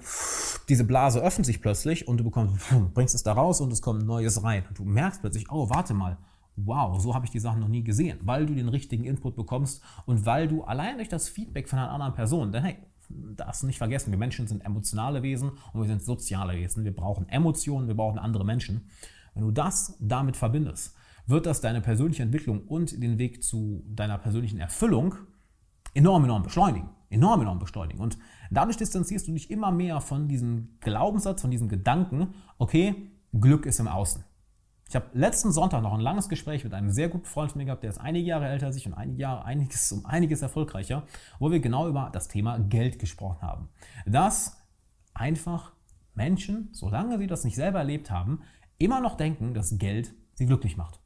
diese 0.68 0.84
Blase 0.84 1.20
öffnet 1.20 1.46
sich 1.46 1.60
plötzlich 1.60 2.08
und 2.08 2.18
du 2.18 2.24
bekommst, 2.24 2.64
bringst 2.94 3.14
es 3.14 3.22
da 3.22 3.32
raus 3.32 3.60
und 3.60 3.72
es 3.72 3.82
kommt 3.82 4.04
Neues 4.04 4.42
rein. 4.42 4.64
Und 4.68 4.78
du 4.78 4.84
merkst 4.84 5.20
plötzlich, 5.20 5.50
oh, 5.50 5.70
warte 5.70 5.94
mal, 5.94 6.18
wow, 6.56 7.00
so 7.00 7.14
habe 7.14 7.24
ich 7.24 7.32
die 7.32 7.40
Sachen 7.40 7.60
noch 7.60 7.68
nie 7.68 7.82
gesehen, 7.82 8.18
weil 8.22 8.46
du 8.46 8.54
den 8.54 8.68
richtigen 8.68 9.04
Input 9.04 9.36
bekommst 9.36 9.82
und 10.06 10.24
weil 10.24 10.48
du 10.48 10.62
allein 10.62 10.96
durch 10.96 11.08
das 11.08 11.28
Feedback 11.28 11.68
von 11.68 11.78
einer 11.78 11.90
anderen 11.90 12.14
Person, 12.14 12.52
denn 12.52 12.64
hey, 12.64 12.76
darfst 13.10 13.62
du 13.62 13.66
nicht 13.66 13.78
vergessen, 13.78 14.10
wir 14.12 14.18
Menschen 14.18 14.46
sind 14.46 14.64
emotionale 14.64 15.22
Wesen 15.22 15.52
und 15.72 15.80
wir 15.80 15.88
sind 15.88 16.02
soziale 16.02 16.54
Wesen. 16.54 16.84
Wir 16.84 16.94
brauchen 16.94 17.28
Emotionen, 17.28 17.88
wir 17.88 17.94
brauchen 17.94 18.18
andere 18.18 18.44
Menschen. 18.44 18.88
Wenn 19.34 19.42
du 19.42 19.50
das 19.50 19.96
damit 20.00 20.36
verbindest, 20.36 20.94
wird 21.26 21.46
das 21.46 21.60
deine 21.60 21.80
persönliche 21.80 22.22
Entwicklung 22.22 22.62
und 22.66 23.02
den 23.02 23.18
Weg 23.18 23.42
zu 23.42 23.84
deiner 23.88 24.18
persönlichen 24.18 24.58
Erfüllung 24.58 25.16
enorm, 25.94 26.24
enorm 26.24 26.42
beschleunigen. 26.42 26.90
Enorm, 27.14 27.40
enorm 27.40 27.58
beschleunigen. 27.58 28.00
Und 28.00 28.18
dadurch 28.50 28.76
distanzierst 28.76 29.26
du 29.26 29.32
dich 29.32 29.50
immer 29.50 29.70
mehr 29.70 30.00
von 30.00 30.28
diesem 30.28 30.76
Glaubenssatz, 30.80 31.40
von 31.40 31.50
diesem 31.50 31.68
Gedanken, 31.68 32.34
okay, 32.58 33.10
Glück 33.32 33.66
ist 33.66 33.80
im 33.80 33.88
Außen. 33.88 34.24
Ich 34.88 34.94
habe 34.94 35.06
letzten 35.12 35.50
Sonntag 35.50 35.82
noch 35.82 35.94
ein 35.94 36.00
langes 36.00 36.28
Gespräch 36.28 36.62
mit 36.62 36.74
einem 36.74 36.90
sehr 36.90 37.08
guten 37.08 37.24
Freund 37.24 37.52
von 37.52 37.58
mir 37.58 37.64
gehabt, 37.64 37.82
der 37.82 37.90
ist 37.90 37.98
einige 37.98 38.26
Jahre 38.26 38.48
älter 38.48 38.66
als 38.66 38.76
ich 38.76 38.86
und 38.86 38.94
einige 38.94 39.22
Jahre 39.22 39.44
einiges, 39.44 39.90
um 39.92 40.04
einiges 40.04 40.42
erfolgreicher, 40.42 41.04
wo 41.38 41.50
wir 41.50 41.60
genau 41.60 41.88
über 41.88 42.10
das 42.12 42.28
Thema 42.28 42.58
Geld 42.58 42.98
gesprochen 42.98 43.40
haben. 43.42 43.70
Dass 44.06 44.62
einfach 45.14 45.72
Menschen, 46.14 46.68
solange 46.72 47.18
sie 47.18 47.26
das 47.26 47.44
nicht 47.44 47.56
selber 47.56 47.78
erlebt 47.78 48.10
haben, 48.10 48.42
immer 48.78 49.00
noch 49.00 49.16
denken, 49.16 49.54
dass 49.54 49.78
Geld 49.78 50.14
sie 50.34 50.46
glücklich 50.46 50.76
macht. 50.76 51.00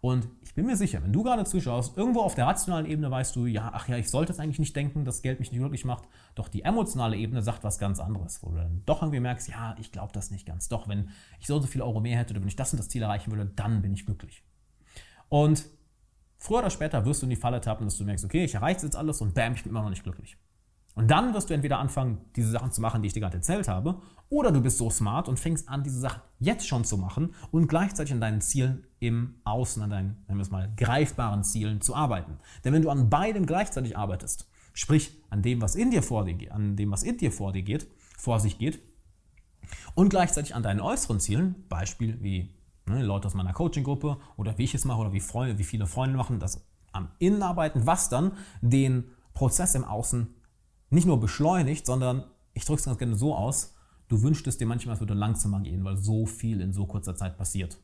Und 0.00 0.28
ich 0.42 0.54
bin 0.54 0.66
mir 0.66 0.76
sicher, 0.76 1.02
wenn 1.02 1.12
du 1.12 1.24
gerade 1.24 1.44
zuschaust, 1.44 1.96
irgendwo 1.96 2.20
auf 2.20 2.36
der 2.36 2.46
rationalen 2.46 2.86
Ebene 2.86 3.10
weißt 3.10 3.34
du, 3.34 3.46
ja, 3.46 3.72
ach 3.74 3.88
ja, 3.88 3.96
ich 3.96 4.08
sollte 4.08 4.32
es 4.32 4.38
eigentlich 4.38 4.60
nicht 4.60 4.76
denken, 4.76 5.04
dass 5.04 5.22
Geld 5.22 5.40
mich 5.40 5.50
nicht 5.50 5.60
glücklich 5.60 5.84
macht. 5.84 6.04
Doch 6.36 6.48
die 6.48 6.62
emotionale 6.62 7.16
Ebene 7.16 7.42
sagt 7.42 7.64
was 7.64 7.78
ganz 7.78 7.98
anderes, 7.98 8.42
wo 8.42 8.50
du 8.50 8.56
dann 8.56 8.82
doch 8.86 9.02
irgendwie 9.02 9.20
merkst, 9.20 9.48
ja, 9.48 9.74
ich 9.80 9.90
glaube 9.90 10.12
das 10.12 10.30
nicht 10.30 10.46
ganz. 10.46 10.68
Doch, 10.68 10.88
wenn 10.88 11.10
ich 11.40 11.48
so 11.48 11.56
und 11.56 11.62
so 11.62 11.68
viele 11.68 11.84
Euro 11.84 12.00
mehr 12.00 12.16
hätte 12.16 12.32
oder 12.32 12.40
wenn 12.40 12.48
ich 12.48 12.56
das 12.56 12.72
und 12.72 12.78
das 12.78 12.88
Ziel 12.88 13.02
erreichen 13.02 13.32
würde, 13.32 13.46
dann 13.56 13.82
bin 13.82 13.92
ich 13.92 14.06
glücklich. 14.06 14.44
Und 15.28 15.66
früher 16.36 16.58
oder 16.58 16.70
später 16.70 17.04
wirst 17.04 17.22
du 17.22 17.26
in 17.26 17.30
die 17.30 17.36
Falle 17.36 17.60
tappen, 17.60 17.84
dass 17.84 17.98
du 17.98 18.04
merkst, 18.04 18.24
okay, 18.24 18.44
ich 18.44 18.54
erreiche 18.54 18.86
jetzt 18.86 18.96
alles 18.96 19.20
und 19.20 19.34
bam, 19.34 19.54
ich 19.54 19.64
bin 19.64 19.70
immer 19.70 19.82
noch 19.82 19.90
nicht 19.90 20.04
glücklich. 20.04 20.36
Und 20.98 21.12
dann 21.12 21.32
wirst 21.32 21.48
du 21.48 21.54
entweder 21.54 21.78
anfangen, 21.78 22.18
diese 22.34 22.50
Sachen 22.50 22.72
zu 22.72 22.80
machen, 22.80 23.02
die 23.02 23.06
ich 23.06 23.12
dir 23.12 23.20
gerade 23.20 23.36
erzählt 23.36 23.68
habe, 23.68 24.00
oder 24.30 24.50
du 24.50 24.60
bist 24.60 24.78
so 24.78 24.90
smart 24.90 25.28
und 25.28 25.38
fängst 25.38 25.68
an, 25.68 25.84
diese 25.84 26.00
Sachen 26.00 26.22
jetzt 26.40 26.66
schon 26.66 26.84
zu 26.84 26.98
machen 26.98 27.36
und 27.52 27.68
gleichzeitig 27.68 28.12
an 28.12 28.20
deinen 28.20 28.40
Zielen 28.40 28.84
im 28.98 29.36
Außen, 29.44 29.80
an 29.80 29.90
deinen, 29.90 30.24
nennen 30.26 30.38
wir 30.38 30.42
es 30.42 30.50
mal, 30.50 30.72
greifbaren 30.76 31.44
Zielen 31.44 31.80
zu 31.80 31.94
arbeiten. 31.94 32.40
Denn 32.64 32.72
wenn 32.72 32.82
du 32.82 32.90
an 32.90 33.10
beidem 33.10 33.46
gleichzeitig 33.46 33.96
arbeitest, 33.96 34.50
sprich 34.72 35.16
an 35.30 35.40
dem, 35.40 35.62
was 35.62 35.76
in 35.76 35.92
dir 35.92 36.02
vor 36.02 36.24
dir 36.24 36.34
geht, 36.34 36.50
an 36.50 36.74
dem, 36.74 36.90
was 36.90 37.04
in 37.04 37.16
dir 37.16 37.30
vor 37.30 37.52
dir 37.52 37.62
geht, 37.62 37.86
vor 38.16 38.40
sich 38.40 38.58
geht, 38.58 38.82
und 39.94 40.08
gleichzeitig 40.08 40.56
an 40.56 40.64
deinen 40.64 40.80
äußeren 40.80 41.20
Zielen, 41.20 41.64
Beispiel 41.68 42.20
wie 42.20 42.56
ne, 42.86 43.04
Leute 43.04 43.28
aus 43.28 43.34
meiner 43.34 43.52
Coaching-Gruppe 43.52 44.18
oder 44.36 44.58
wie 44.58 44.64
ich 44.64 44.74
es 44.74 44.84
mache 44.84 44.98
oder 44.98 45.12
wie, 45.12 45.20
Freunde, 45.20 45.58
wie 45.58 45.64
viele 45.64 45.86
Freunde 45.86 46.16
machen, 46.16 46.40
das 46.40 46.66
am 46.90 47.10
Innen 47.20 47.44
arbeiten, 47.44 47.86
was 47.86 48.08
dann 48.08 48.32
den 48.62 49.04
Prozess 49.32 49.76
im 49.76 49.84
Außen 49.84 50.34
nicht 50.90 51.06
nur 51.06 51.20
beschleunigt, 51.20 51.86
sondern 51.86 52.24
ich 52.54 52.64
drücke 52.64 52.80
es 52.80 52.86
ganz 52.86 52.98
gerne 52.98 53.16
so 53.16 53.34
aus, 53.34 53.74
du 54.08 54.22
wünschtest 54.22 54.60
dir 54.60 54.66
manchmal, 54.66 54.94
es 54.94 55.00
würde 55.00 55.14
langsamer 55.14 55.60
gehen, 55.60 55.84
weil 55.84 55.96
so 55.96 56.26
viel 56.26 56.60
in 56.60 56.72
so 56.72 56.86
kurzer 56.86 57.14
Zeit 57.14 57.36
passiert. 57.36 57.78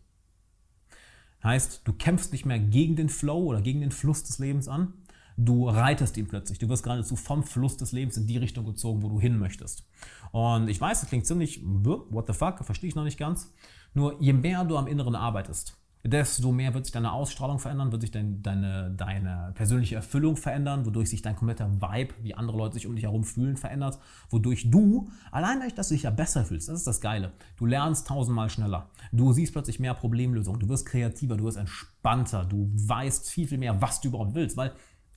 Heißt, 1.42 1.82
du 1.84 1.92
kämpfst 1.92 2.32
nicht 2.32 2.46
mehr 2.46 2.58
gegen 2.58 2.96
den 2.96 3.10
Flow 3.10 3.44
oder 3.44 3.60
gegen 3.60 3.80
den 3.80 3.90
Fluss 3.90 4.24
des 4.24 4.38
Lebens 4.38 4.66
an, 4.66 4.94
du 5.36 5.68
reitest 5.68 6.16
ihn 6.16 6.26
plötzlich. 6.26 6.58
Du 6.58 6.68
wirst 6.68 6.82
geradezu 6.82 7.16
vom 7.16 7.42
Fluss 7.42 7.76
des 7.76 7.92
Lebens 7.92 8.16
in 8.16 8.26
die 8.26 8.38
Richtung 8.38 8.64
gezogen, 8.64 9.02
wo 9.02 9.08
du 9.08 9.20
hin 9.20 9.38
möchtest. 9.38 9.86
Und 10.32 10.68
ich 10.68 10.80
weiß, 10.80 11.00
das 11.00 11.08
klingt 11.08 11.26
ziemlich, 11.26 11.62
what 11.62 12.26
the 12.26 12.32
fuck, 12.32 12.64
verstehe 12.64 12.88
ich 12.88 12.94
noch 12.94 13.04
nicht 13.04 13.18
ganz. 13.18 13.52
Nur 13.92 14.20
je 14.20 14.32
mehr 14.32 14.64
du 14.64 14.76
am 14.76 14.86
Inneren 14.86 15.14
arbeitest, 15.14 15.76
desto 16.06 16.52
mehr 16.52 16.74
wird 16.74 16.84
sich 16.84 16.92
deine 16.92 17.12
Ausstrahlung 17.12 17.58
verändern, 17.58 17.90
wird 17.90 18.02
sich 18.02 18.10
dein, 18.10 18.42
deine, 18.42 18.90
deine 18.94 19.52
persönliche 19.54 19.94
Erfüllung 19.94 20.36
verändern, 20.36 20.84
wodurch 20.84 21.08
sich 21.08 21.22
dein 21.22 21.34
kompletter 21.34 21.80
Vibe, 21.80 22.14
wie 22.22 22.34
andere 22.34 22.58
Leute 22.58 22.74
sich 22.74 22.86
um 22.86 22.94
dich 22.94 23.04
herum 23.04 23.24
fühlen, 23.24 23.56
verändert, 23.56 23.98
wodurch 24.28 24.70
du, 24.70 25.08
allein 25.30 25.58
dadurch, 25.58 25.74
dass 25.74 25.88
du 25.88 25.94
dich 25.94 26.02
ja 26.02 26.10
besser 26.10 26.44
fühlst, 26.44 26.68
das 26.68 26.80
ist 26.80 26.86
das 26.86 27.00
Geile, 27.00 27.32
du 27.56 27.64
lernst 27.64 28.06
tausendmal 28.06 28.50
schneller, 28.50 28.90
du 29.12 29.32
siehst 29.32 29.52
plötzlich 29.52 29.80
mehr 29.80 29.94
Problemlösungen, 29.94 30.60
du 30.60 30.68
wirst 30.68 30.84
kreativer, 30.84 31.38
du 31.38 31.44
wirst 31.44 31.56
entspannter, 31.56 32.44
du 32.44 32.70
weißt 32.74 33.30
viel, 33.30 33.48
viel 33.48 33.58
mehr, 33.58 33.80
was 33.80 34.02
du 34.02 34.08
überhaupt 34.08 34.34
willst, 34.34 34.58
weil 34.58 34.72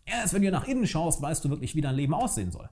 erst 0.06 0.34
wenn 0.34 0.42
du 0.42 0.52
nach 0.52 0.68
innen 0.68 0.88
schaust, 0.88 1.22
weißt 1.22 1.44
du 1.44 1.50
wirklich, 1.50 1.76
wie 1.76 1.82
dein 1.82 1.96
Leben 1.96 2.14
aussehen 2.14 2.52
soll. 2.52 2.70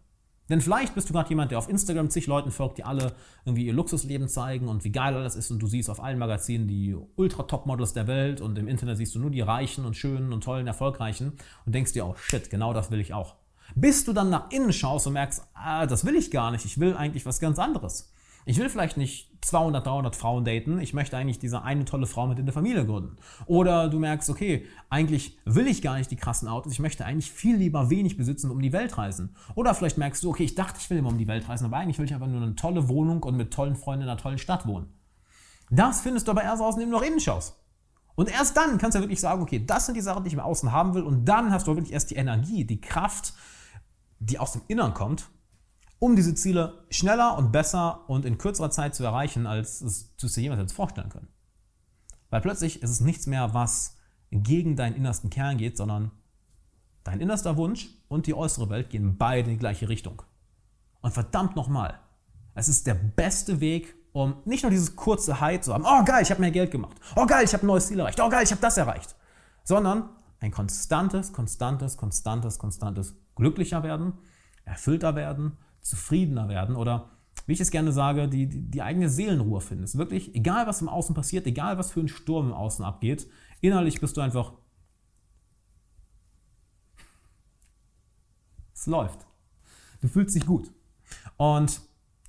Denn 0.49 0.61
vielleicht 0.61 0.93
bist 0.93 1.09
du 1.09 1.13
gerade 1.13 1.29
jemand, 1.29 1.51
der 1.51 1.57
auf 1.57 1.69
Instagram 1.69 2.09
zig 2.09 2.27
Leuten 2.27 2.51
folgt, 2.51 2.77
die 2.77 2.83
alle 2.83 3.13
irgendwie 3.45 3.65
ihr 3.65 3.73
Luxusleben 3.73 4.27
zeigen 4.27 4.67
und 4.67 4.83
wie 4.83 4.91
geil 4.91 5.15
alles 5.15 5.35
ist 5.35 5.49
und 5.51 5.59
du 5.59 5.67
siehst 5.67 5.89
auf 5.89 6.03
allen 6.03 6.19
Magazinen 6.19 6.67
die 6.67 6.95
Ultra-Top-Models 7.15 7.93
der 7.93 8.07
Welt 8.07 8.41
und 8.41 8.57
im 8.57 8.67
Internet 8.67 8.97
siehst 8.97 9.15
du 9.15 9.19
nur 9.19 9.31
die 9.31 9.41
Reichen 9.41 9.85
und 9.85 9.97
Schönen 9.97 10.33
und 10.33 10.43
Tollen, 10.43 10.67
Erfolgreichen 10.67 11.33
und 11.65 11.73
denkst 11.73 11.93
dir 11.93 12.05
auch, 12.05 12.17
shit, 12.17 12.49
genau 12.49 12.73
das 12.73 12.91
will 12.91 12.99
ich 12.99 13.13
auch. 13.13 13.35
Bis 13.73 14.05
du 14.05 14.13
dann 14.13 14.29
nach 14.29 14.51
innen 14.51 14.71
schaust 14.71 15.07
und 15.07 15.13
merkst, 15.13 15.41
ah, 15.55 15.87
das 15.87 16.05
will 16.05 16.15
ich 16.15 16.29
gar 16.29 16.51
nicht, 16.51 16.65
ich 16.65 16.79
will 16.79 16.95
eigentlich 16.95 17.25
was 17.25 17.39
ganz 17.39 17.57
anderes. 17.57 18.11
Ich 18.47 18.59
will 18.59 18.69
vielleicht 18.69 18.95
nicht 18.95 19.31
200, 19.41 19.85
300 19.85 20.15
Frauen 20.15 20.45
daten, 20.45 20.79
ich 20.79 20.93
möchte 20.93 21.17
eigentlich 21.17 21.39
diese 21.39 21.63
eine 21.63 21.83
tolle 21.85 22.05
Frau 22.05 22.27
mit 22.27 22.37
in 22.37 22.45
der 22.45 22.53
Familie 22.53 22.85
gründen. 22.85 23.17
Oder 23.47 23.89
du 23.89 23.97
merkst, 23.99 24.29
okay, 24.29 24.65
eigentlich 24.89 25.37
will 25.45 25.67
ich 25.67 25.81
gar 25.81 25.97
nicht 25.97 26.11
die 26.11 26.15
krassen 26.15 26.47
Autos, 26.47 26.71
ich 26.71 26.79
möchte 26.79 27.05
eigentlich 27.05 27.31
viel 27.31 27.55
lieber 27.55 27.89
wenig 27.89 28.17
besitzen 28.17 28.47
und 28.47 28.57
um 28.57 28.61
die 28.61 28.73
Welt 28.73 28.97
reisen. 28.99 29.35
Oder 29.55 29.73
vielleicht 29.73 29.97
merkst 29.97 30.23
du, 30.23 30.29
okay, 30.29 30.43
ich 30.43 30.53
dachte, 30.53 30.79
ich 30.79 30.89
will 30.91 30.99
immer 30.99 31.09
um 31.09 31.17
die 31.17 31.27
Welt 31.27 31.49
reisen, 31.49 31.65
aber 31.65 31.77
eigentlich 31.77 31.97
will 31.97 32.05
ich 32.05 32.13
einfach 32.13 32.27
nur 32.27 32.41
eine 32.41 32.55
tolle 32.55 32.87
Wohnung 32.87 33.23
und 33.23 33.35
mit 33.35 33.51
tollen 33.51 33.75
Freunden 33.75 34.03
in 34.03 34.09
einer 34.09 34.19
tollen 34.19 34.37
Stadt 34.37 34.67
wohnen. 34.67 34.93
Das 35.71 36.01
findest 36.01 36.27
du 36.27 36.31
aber 36.31 36.43
erst 36.43 36.61
aus, 36.61 36.75
indem 36.75 36.91
du 36.91 36.97
nach 36.97 37.05
innen 37.05 37.19
schaust. 37.19 37.59
Und 38.13 38.31
erst 38.31 38.55
dann 38.55 38.77
kannst 38.77 38.95
du 38.95 39.01
wirklich 39.01 39.19
sagen, 39.19 39.41
okay, 39.41 39.63
das 39.65 39.87
sind 39.87 39.95
die 39.95 40.01
Sachen, 40.01 40.23
die 40.23 40.27
ich 40.27 40.33
im 40.33 40.39
Außen 40.39 40.71
haben 40.71 40.93
will. 40.93 41.03
Und 41.03 41.25
dann 41.25 41.51
hast 41.51 41.67
du 41.67 41.75
wirklich 41.75 41.93
erst 41.93 42.11
die 42.11 42.15
Energie, 42.15 42.63
die 42.63 42.79
Kraft, 42.79 43.33
die 44.19 44.39
aus 44.39 44.53
dem 44.53 44.61
Innern 44.67 44.93
kommt, 44.93 45.29
um 45.99 46.15
diese 46.15 46.35
Ziele 46.35 46.85
schneller 46.89 47.37
und 47.37 47.51
besser 47.51 48.09
und 48.09 48.25
in 48.25 48.37
kürzerer 48.37 48.71
Zeit 48.71 48.95
zu 48.95 49.03
erreichen, 49.03 49.47
als 49.47 49.81
es 49.81 50.15
du 50.17 50.27
dir 50.27 50.41
jemals 50.41 50.73
vorstellen 50.73 51.09
können. 51.09 51.27
Weil 52.29 52.41
plötzlich 52.41 52.81
ist 52.81 52.89
es 52.89 52.99
nichts 52.99 53.27
mehr, 53.27 53.53
was 53.53 53.97
gegen 54.31 54.75
deinen 54.75 54.95
innersten 54.95 55.29
Kern 55.29 55.57
geht, 55.57 55.77
sondern 55.77 56.11
dein 57.03 57.21
innerster 57.21 57.55
Wunsch 57.57 57.89
und 58.07 58.27
die 58.27 58.33
äußere 58.33 58.69
Welt 58.69 58.89
gehen 58.89 59.17
beide 59.17 59.49
in 59.49 59.55
die 59.55 59.59
gleiche 59.59 59.87
Richtung. 59.87 60.21
Und 61.01 61.13
verdammt 61.13 61.55
nochmal, 61.55 61.99
es 62.55 62.67
ist 62.67 62.87
der 62.87 62.95
beste 62.95 63.59
Weg, 63.59 63.95
um 64.11 64.37
nicht 64.45 64.63
nur 64.63 64.71
dieses 64.71 64.95
kurze 64.95 65.39
High 65.39 65.61
zu 65.61 65.73
haben, 65.73 65.85
oh 65.85 66.03
geil, 66.03 66.23
ich 66.23 66.31
habe 66.31 66.41
mehr 66.41 66.51
Geld 66.51 66.71
gemacht, 66.71 66.97
oh 67.15 67.25
geil, 67.25 67.45
ich 67.45 67.53
habe 67.53 67.65
ein 67.65 67.67
neues 67.67 67.87
Ziel 67.87 67.99
erreicht, 67.99 68.19
oh 68.19 68.29
geil, 68.29 68.43
ich 68.43 68.51
habe 68.51 68.61
das 68.61 68.77
erreicht, 68.77 69.15
sondern 69.63 70.09
ein 70.39 70.51
konstantes, 70.51 71.31
konstantes, 71.31 71.97
konstantes, 71.97 72.57
konstantes 72.57 73.15
glücklicher 73.35 73.83
werden, 73.83 74.13
erfüllter 74.63 75.15
werden 75.15 75.57
zufriedener 75.85 76.49
werden 76.49 76.75
oder, 76.75 77.11
wie 77.45 77.53
ich 77.53 77.61
es 77.61 77.69
gerne 77.69 77.91
sage, 77.91 78.27
die, 78.27 78.47
die, 78.47 78.61
die 78.63 78.81
eigene 78.81 79.07
Seelenruhe 79.07 79.61
finden. 79.61 79.83
Es 79.83 79.91
ist 79.91 79.99
wirklich, 79.99 80.33
egal 80.33 80.65
was 80.65 80.81
im 80.81 80.89
Außen 80.89 81.13
passiert, 81.13 81.45
egal 81.45 81.77
was 81.77 81.91
für 81.91 81.99
ein 81.99 82.07
Sturm 82.07 82.47
im 82.47 82.53
Außen 82.53 82.83
abgeht, 82.83 83.27
innerlich 83.61 84.01
bist 84.01 84.17
du 84.17 84.21
einfach. 84.21 84.53
Es 88.73 88.87
läuft. 88.87 89.27
Du 90.01 90.07
fühlst 90.07 90.35
dich 90.35 90.45
gut. 90.45 90.71
Und 91.37 91.81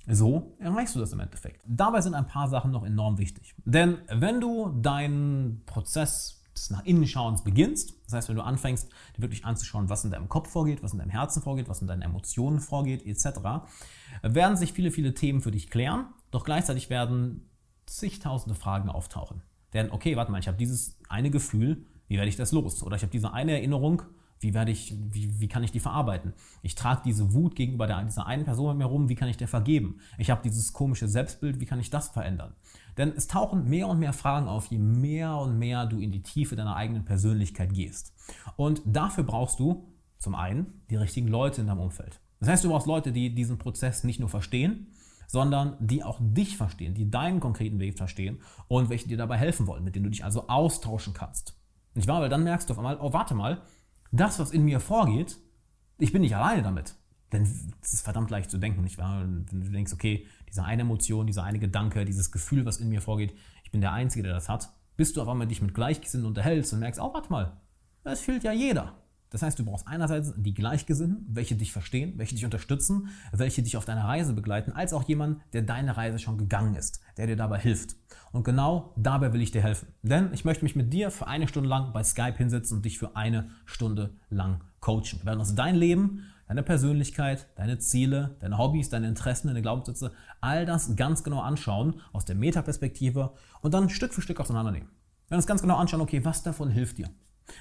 so 0.07 0.55
erreichst 0.59 0.95
du 0.95 0.99
das 0.99 1.11
im 1.11 1.19
Endeffekt. 1.19 1.61
Dabei 1.65 2.01
sind 2.01 2.13
ein 2.13 2.27
paar 2.27 2.47
Sachen 2.47 2.71
noch 2.71 2.85
enorm 2.85 3.17
wichtig. 3.17 3.55
Denn 3.65 3.97
wenn 4.07 4.39
du 4.39 4.69
deinen 4.69 5.63
Prozess 5.65 6.36
des 6.57 6.69
nach 6.69 6.83
innen 6.85 7.07
schauens 7.07 7.43
beginnst. 7.43 7.93
Das 8.05 8.13
heißt, 8.13 8.29
wenn 8.29 8.35
du 8.35 8.43
anfängst, 8.43 8.89
dir 9.15 9.21
wirklich 9.21 9.45
anzuschauen, 9.45 9.89
was 9.89 10.03
in 10.03 10.11
deinem 10.11 10.29
Kopf 10.29 10.49
vorgeht, 10.49 10.83
was 10.83 10.93
in 10.93 10.99
deinem 10.99 11.11
Herzen 11.11 11.41
vorgeht, 11.41 11.69
was 11.69 11.81
in 11.81 11.87
deinen 11.87 12.01
Emotionen 12.01 12.59
vorgeht, 12.59 13.05
etc., 13.05 13.39
werden 14.23 14.57
sich 14.57 14.73
viele, 14.73 14.91
viele 14.91 15.13
Themen 15.13 15.41
für 15.41 15.51
dich 15.51 15.69
klären. 15.69 16.07
Doch 16.31 16.43
gleichzeitig 16.43 16.89
werden 16.89 17.49
zigtausende 17.85 18.55
Fragen 18.55 18.89
auftauchen. 18.89 19.41
Denn, 19.73 19.91
okay, 19.91 20.15
warte 20.15 20.31
mal, 20.31 20.39
ich 20.39 20.47
habe 20.47 20.57
dieses 20.57 20.97
eine 21.09 21.29
Gefühl, 21.29 21.85
wie 22.07 22.15
werde 22.15 22.29
ich 22.29 22.35
das 22.35 22.51
los? 22.51 22.83
Oder 22.83 22.95
ich 22.95 23.01
habe 23.01 23.11
diese 23.11 23.33
eine 23.33 23.53
Erinnerung, 23.53 24.03
wie, 24.39 24.53
werde 24.53 24.71
ich, 24.71 24.95
wie, 25.11 25.39
wie 25.39 25.47
kann 25.47 25.63
ich 25.63 25.71
die 25.71 25.79
verarbeiten? 25.79 26.33
Ich 26.61 26.75
trage 26.75 27.01
diese 27.03 27.33
Wut 27.33 27.55
gegenüber 27.55 27.87
der, 27.87 28.03
dieser 28.03 28.27
einen 28.27 28.45
Person 28.45 28.69
mit 28.69 28.77
mir 28.77 28.85
rum, 28.85 29.09
wie 29.09 29.15
kann 29.15 29.29
ich 29.29 29.37
der 29.37 29.47
vergeben? 29.47 29.99
Ich 30.17 30.29
habe 30.29 30.41
dieses 30.43 30.73
komische 30.73 31.07
Selbstbild, 31.07 31.59
wie 31.59 31.65
kann 31.65 31.79
ich 31.79 31.89
das 31.89 32.09
verändern? 32.09 32.53
Denn 32.97 33.13
es 33.15 33.27
tauchen 33.27 33.69
mehr 33.69 33.87
und 33.87 33.99
mehr 33.99 34.13
Fragen 34.13 34.47
auf, 34.47 34.67
je 34.67 34.79
mehr 34.79 35.37
und 35.37 35.57
mehr 35.59 35.85
du 35.85 35.99
in 35.99 36.11
die 36.11 36.23
Tiefe 36.23 36.55
deiner 36.55 36.75
eigenen 36.75 37.05
Persönlichkeit 37.05 37.73
gehst. 37.73 38.13
Und 38.55 38.81
dafür 38.85 39.23
brauchst 39.23 39.59
du 39.59 39.93
zum 40.17 40.35
einen 40.35 40.81
die 40.89 40.95
richtigen 40.95 41.27
Leute 41.27 41.61
in 41.61 41.67
deinem 41.67 41.79
Umfeld. 41.79 42.19
Das 42.39 42.49
heißt, 42.49 42.63
du 42.63 42.69
brauchst 42.69 42.87
Leute, 42.87 43.11
die 43.11 43.33
diesen 43.33 43.57
Prozess 43.57 44.03
nicht 44.03 44.19
nur 44.19 44.29
verstehen, 44.29 44.87
sondern 45.27 45.75
die 45.79 46.03
auch 46.03 46.19
dich 46.21 46.57
verstehen, 46.57 46.93
die 46.93 47.09
deinen 47.09 47.39
konkreten 47.39 47.79
Weg 47.79 47.97
verstehen 47.97 48.39
und 48.67 48.89
welche 48.89 49.07
dir 49.07 49.17
dabei 49.17 49.37
helfen 49.37 49.67
wollen, 49.67 49.83
mit 49.83 49.95
denen 49.95 50.05
du 50.05 50.09
dich 50.09 50.23
also 50.23 50.47
austauschen 50.47 51.13
kannst. 51.13 51.55
Nicht 51.93 52.07
wahr? 52.07 52.21
Weil 52.21 52.29
dann 52.29 52.43
merkst 52.43 52.69
du 52.69 52.73
auf 52.73 52.79
einmal, 52.79 52.97
oh, 52.99 53.13
warte 53.13 53.35
mal, 53.35 53.61
das, 54.11 54.39
was 54.39 54.51
in 54.51 54.63
mir 54.63 54.79
vorgeht, 54.79 55.37
ich 55.97 56.13
bin 56.13 56.21
nicht 56.21 56.35
alleine 56.35 56.61
damit. 56.61 56.95
Denn 57.31 57.43
es 57.81 57.93
ist 57.93 58.01
verdammt 58.03 58.31
leicht 58.31 58.49
zu 58.49 58.57
denken, 58.57 58.83
nicht 58.83 58.97
wahr? 58.97 59.21
Wenn 59.21 59.45
du 59.45 59.69
denkst, 59.69 59.93
okay, 59.93 60.25
diese 60.47 60.63
eine 60.63 60.83
Emotion, 60.83 61.27
dieser 61.27 61.43
eine 61.43 61.59
Gedanke, 61.59 62.05
dieses 62.05 62.31
Gefühl, 62.31 62.65
was 62.65 62.77
in 62.77 62.89
mir 62.89 63.01
vorgeht, 63.01 63.33
ich 63.63 63.71
bin 63.71 63.81
der 63.81 63.91
Einzige, 63.91 64.23
der 64.23 64.33
das 64.33 64.47
hat, 64.47 64.69
bis 64.95 65.13
du 65.13 65.21
auf 65.21 65.27
einmal 65.27 65.47
dich 65.47 65.61
mit 65.61 65.73
Gleichgesinnten 65.73 66.27
unterhältst 66.27 66.73
und 66.73 66.79
merkst, 66.79 67.01
oh, 67.01 67.13
warte 67.13 67.29
mal, 67.29 67.57
das 68.03 68.21
fühlt 68.21 68.43
ja 68.43 68.53
jeder. 68.53 68.95
Das 69.29 69.41
heißt, 69.41 69.59
du 69.59 69.65
brauchst 69.65 69.87
einerseits 69.87 70.33
die 70.37 70.53
Gleichgesinnten, 70.53 71.25
welche 71.29 71.55
dich 71.55 71.73
verstehen, 71.73 72.13
welche 72.15 72.35
dich 72.35 72.45
unterstützen, 72.45 73.09
welche 73.33 73.61
dich 73.61 73.75
auf 73.75 73.83
deiner 73.83 74.05
Reise 74.05 74.33
begleiten, 74.33 74.71
als 74.71 74.93
auch 74.93 75.03
jemand, 75.03 75.41
der 75.51 75.63
deine 75.63 75.97
Reise 75.97 76.17
schon 76.17 76.37
gegangen 76.37 76.75
ist, 76.75 77.01
der 77.17 77.27
dir 77.27 77.35
dabei 77.35 77.59
hilft. 77.59 77.97
Und 78.31 78.45
genau 78.45 78.93
dabei 78.95 79.33
will 79.33 79.41
ich 79.41 79.51
dir 79.51 79.61
helfen. 79.61 79.89
Denn 80.01 80.31
ich 80.33 80.45
möchte 80.45 80.63
mich 80.63 80.75
mit 80.75 80.93
dir 80.93 81.11
für 81.11 81.27
eine 81.27 81.47
Stunde 81.47 81.67
lang 81.67 81.91
bei 81.91 82.03
Skype 82.03 82.37
hinsetzen 82.37 82.77
und 82.77 82.85
dich 82.85 82.97
für 82.97 83.15
eine 83.17 83.49
Stunde 83.65 84.15
lang 84.29 84.63
coachen. 84.79 85.19
Wir 85.19 85.25
werden 85.25 85.39
uns 85.39 85.55
dein 85.55 85.75
Leben 85.75 86.23
deine 86.47 86.63
Persönlichkeit, 86.63 87.47
deine 87.55 87.79
Ziele, 87.79 88.37
deine 88.39 88.57
Hobbys, 88.57 88.89
deine 88.89 89.07
Interessen, 89.07 89.47
deine 89.47 89.61
Glaubenssätze, 89.61 90.11
all 90.41 90.65
das 90.65 90.95
ganz 90.95 91.23
genau 91.23 91.41
anschauen 91.41 92.01
aus 92.13 92.25
der 92.25 92.35
Metaperspektive 92.35 93.33
und 93.61 93.73
dann 93.73 93.89
Stück 93.89 94.13
für 94.13 94.21
Stück 94.21 94.39
auseinandernehmen. 94.39 94.89
Werden 95.27 95.39
uns 95.39 95.47
ganz 95.47 95.61
genau 95.61 95.75
anschauen, 95.75 96.01
okay, 96.01 96.23
was 96.23 96.43
davon 96.43 96.71
hilft 96.71 96.97
dir? 96.97 97.09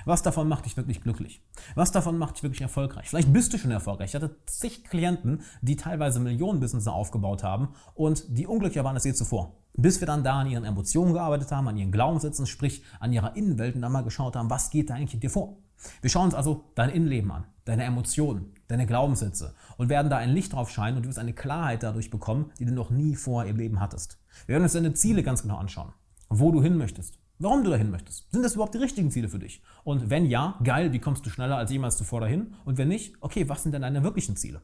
Was 0.04 0.22
davon 0.22 0.48
macht 0.48 0.66
dich 0.66 0.76
wirklich 0.76 1.00
glücklich? 1.00 1.42
Was 1.74 1.92
davon 1.92 2.18
macht 2.18 2.36
dich 2.36 2.42
wirklich 2.42 2.60
erfolgreich? 2.60 3.08
Vielleicht 3.08 3.32
bist 3.32 3.52
du 3.52 3.58
schon 3.58 3.70
erfolgreich. 3.70 4.10
Ich 4.10 4.14
hatte 4.14 4.36
zig 4.46 4.84
Klienten, 4.84 5.42
die 5.62 5.76
teilweise 5.76 6.18
Millionenbusiness 6.20 6.88
aufgebaut 6.88 7.44
haben 7.44 7.68
und 7.94 8.24
die 8.36 8.46
unglücklicher 8.46 8.84
waren 8.84 8.96
als 8.96 9.04
je 9.04 9.14
zuvor. 9.14 9.56
Bis 9.74 10.00
wir 10.00 10.06
dann 10.06 10.24
da 10.24 10.40
an 10.40 10.48
ihren 10.48 10.64
Emotionen 10.64 11.12
gearbeitet 11.12 11.52
haben, 11.52 11.68
an 11.68 11.76
ihren 11.76 11.92
Glaubenssätzen, 11.92 12.46
sprich 12.46 12.82
an 12.98 13.12
ihrer 13.12 13.36
Innenwelt 13.36 13.74
und 13.74 13.82
dann 13.82 13.92
mal 13.92 14.02
geschaut 14.02 14.34
haben, 14.34 14.50
was 14.50 14.70
geht 14.70 14.90
da 14.90 14.94
eigentlich 14.94 15.14
in 15.14 15.20
dir 15.20 15.30
vor? 15.30 15.58
Wir 16.00 16.10
schauen 16.10 16.26
uns 16.26 16.34
also 16.34 16.64
dein 16.74 16.90
Innenleben 16.90 17.30
an, 17.30 17.44
deine 17.64 17.84
Emotionen, 17.84 18.52
deine 18.68 18.86
Glaubenssätze 18.86 19.54
und 19.76 19.88
werden 19.88 20.10
da 20.10 20.16
ein 20.16 20.30
Licht 20.30 20.52
drauf 20.52 20.70
scheinen 20.70 20.96
und 20.96 21.04
du 21.04 21.08
wirst 21.08 21.18
eine 21.18 21.32
Klarheit 21.32 21.82
dadurch 21.82 22.10
bekommen, 22.10 22.52
die 22.58 22.64
du 22.64 22.72
noch 22.72 22.90
nie 22.90 23.14
vorher 23.14 23.50
im 23.50 23.56
Leben 23.56 23.80
hattest. 23.80 24.18
Wir 24.46 24.54
werden 24.54 24.64
uns 24.64 24.72
deine 24.72 24.94
Ziele 24.94 25.22
ganz 25.22 25.42
genau 25.42 25.56
anschauen, 25.56 25.92
wo 26.28 26.52
du 26.52 26.62
hin 26.62 26.76
möchtest, 26.76 27.18
warum 27.38 27.64
du 27.64 27.70
dahin 27.70 27.90
möchtest. 27.90 28.30
Sind 28.32 28.42
das 28.42 28.54
überhaupt 28.54 28.74
die 28.74 28.78
richtigen 28.78 29.10
Ziele 29.10 29.28
für 29.28 29.38
dich? 29.38 29.62
Und 29.84 30.10
wenn 30.10 30.26
ja, 30.26 30.58
geil, 30.62 30.92
wie 30.92 30.98
kommst 30.98 31.24
du 31.26 31.30
schneller 31.30 31.56
als 31.56 31.70
jemals 31.70 31.96
zuvor 31.96 32.20
dahin? 32.20 32.54
Und 32.64 32.78
wenn 32.78 32.88
nicht, 32.88 33.14
okay, 33.20 33.48
was 33.48 33.62
sind 33.62 33.72
denn 33.72 33.82
deine 33.82 34.02
wirklichen 34.02 34.36
Ziele? 34.36 34.62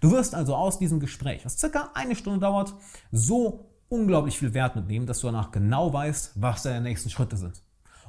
Du 0.00 0.10
wirst 0.10 0.34
also 0.34 0.54
aus 0.54 0.78
diesem 0.78 1.00
Gespräch, 1.00 1.44
was 1.44 1.58
circa 1.58 1.90
eine 1.94 2.16
Stunde 2.16 2.40
dauert, 2.40 2.74
so 3.12 3.70
unglaublich 3.88 4.38
viel 4.38 4.54
Wert 4.54 4.76
mitnehmen, 4.76 5.06
dass 5.06 5.20
du 5.20 5.26
danach 5.26 5.50
genau 5.50 5.92
weißt, 5.92 6.32
was 6.40 6.62
deine 6.62 6.80
nächsten 6.80 7.10
Schritte 7.10 7.36
sind. 7.36 7.63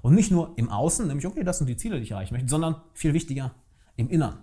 Und 0.06 0.14
nicht 0.14 0.30
nur 0.30 0.54
im 0.56 0.70
Außen, 0.70 1.08
nämlich, 1.08 1.26
okay, 1.26 1.44
das 1.44 1.58
sind 1.58 1.66
die 1.66 1.78
Ziele, 1.78 1.98
die 1.98 2.04
ich 2.04 2.12
erreichen 2.12 2.36
möchte, 2.36 2.48
sondern 2.48 2.76
viel 2.94 3.16
wichtiger 3.16 3.56
im 3.96 4.08
Innern. 4.08 4.38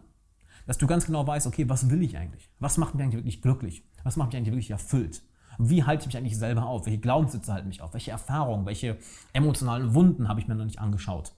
Dass 0.66 0.76
du 0.76 0.88
ganz 0.88 1.06
genau 1.06 1.24
weißt, 1.24 1.46
okay, 1.46 1.68
was 1.68 1.88
will 1.88 2.02
ich 2.02 2.18
eigentlich? 2.18 2.50
Was 2.58 2.78
macht 2.78 2.96
mich 2.96 3.04
eigentlich 3.04 3.18
wirklich 3.18 3.42
glücklich? 3.42 3.84
Was 4.02 4.16
macht 4.16 4.30
mich 4.30 4.38
eigentlich 4.38 4.52
wirklich 4.54 4.72
erfüllt? 4.72 5.22
Wie 5.58 5.84
halte 5.84 6.00
ich 6.00 6.06
mich 6.08 6.16
eigentlich 6.16 6.36
selber 6.36 6.66
auf? 6.66 6.86
Welche 6.86 6.98
Glaubenssätze 6.98 7.52
halten 7.52 7.68
mich 7.68 7.80
auf? 7.80 7.94
Welche 7.94 8.10
Erfahrungen, 8.10 8.66
welche 8.66 8.98
emotionalen 9.34 9.94
Wunden 9.94 10.26
habe 10.26 10.40
ich 10.40 10.48
mir 10.48 10.56
noch 10.56 10.64
nicht 10.64 10.80
angeschaut? 10.80 11.32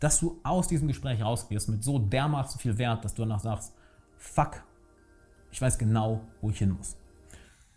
Dass 0.00 0.20
du 0.20 0.38
aus 0.42 0.68
diesem 0.68 0.88
Gespräch 0.88 1.22
rausgehst 1.22 1.70
mit 1.70 1.82
so 1.82 1.98
dermaßen 1.98 2.60
viel 2.60 2.76
Wert, 2.76 3.06
dass 3.06 3.14
du 3.14 3.22
danach 3.22 3.40
sagst, 3.40 3.72
fuck, 4.18 4.62
ich 5.50 5.62
weiß 5.62 5.78
genau, 5.78 6.20
wo 6.42 6.50
ich 6.50 6.58
hin 6.58 6.72
muss. 6.72 6.94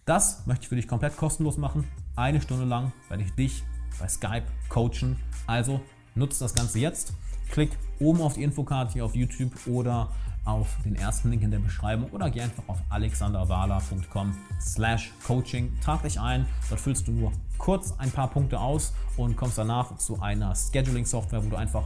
Das 0.04 0.46
möchte 0.46 0.64
ich 0.64 0.68
für 0.68 0.76
dich 0.76 0.90
komplett 0.90 1.16
kostenlos 1.16 1.56
machen. 1.56 1.88
Eine 2.18 2.42
Stunde 2.42 2.66
lang 2.66 2.92
werde 3.08 3.24
ich 3.24 3.32
dich 3.32 3.64
bei 4.00 4.08
Skype 4.08 4.44
coachen. 4.70 5.18
Also 5.48 5.82
nutzt 6.16 6.42
das 6.42 6.54
Ganze 6.54 6.80
jetzt. 6.80 7.14
Klick 7.52 7.72
oben 8.00 8.22
auf 8.22 8.34
die 8.34 8.44
Infokarte 8.44 8.94
hier 8.94 9.06
auf 9.06 9.16
YouTube 9.16 9.52
oder 9.68 10.10
auf 10.46 10.68
den 10.84 10.96
ersten 10.96 11.30
Link 11.30 11.42
in 11.42 11.52
der 11.52 11.60
Beschreibung 11.60 12.10
oder 12.12 12.30
geh 12.30 12.42
einfach 12.42 12.64
auf 12.68 12.80
alexanderwala.com 12.90 14.36
slash 14.60 15.12
coaching. 15.26 15.72
Trag 15.82 16.04
dich 16.04 16.20
ein, 16.20 16.46
dort 16.70 16.82
füllst 16.82 17.08
du 17.08 17.12
nur 17.12 17.32
kurz 17.58 17.94
ein 17.98 18.12
paar 18.12 18.30
Punkte 18.30 18.60
aus 18.60 18.94
und 19.16 19.38
kommst 19.38 19.58
danach 19.58 19.98
zu 19.98 20.22
einer 20.22 20.54
Scheduling-Software, 20.54 21.46
wo 21.46 21.50
du 21.50 21.56
einfach 21.56 21.84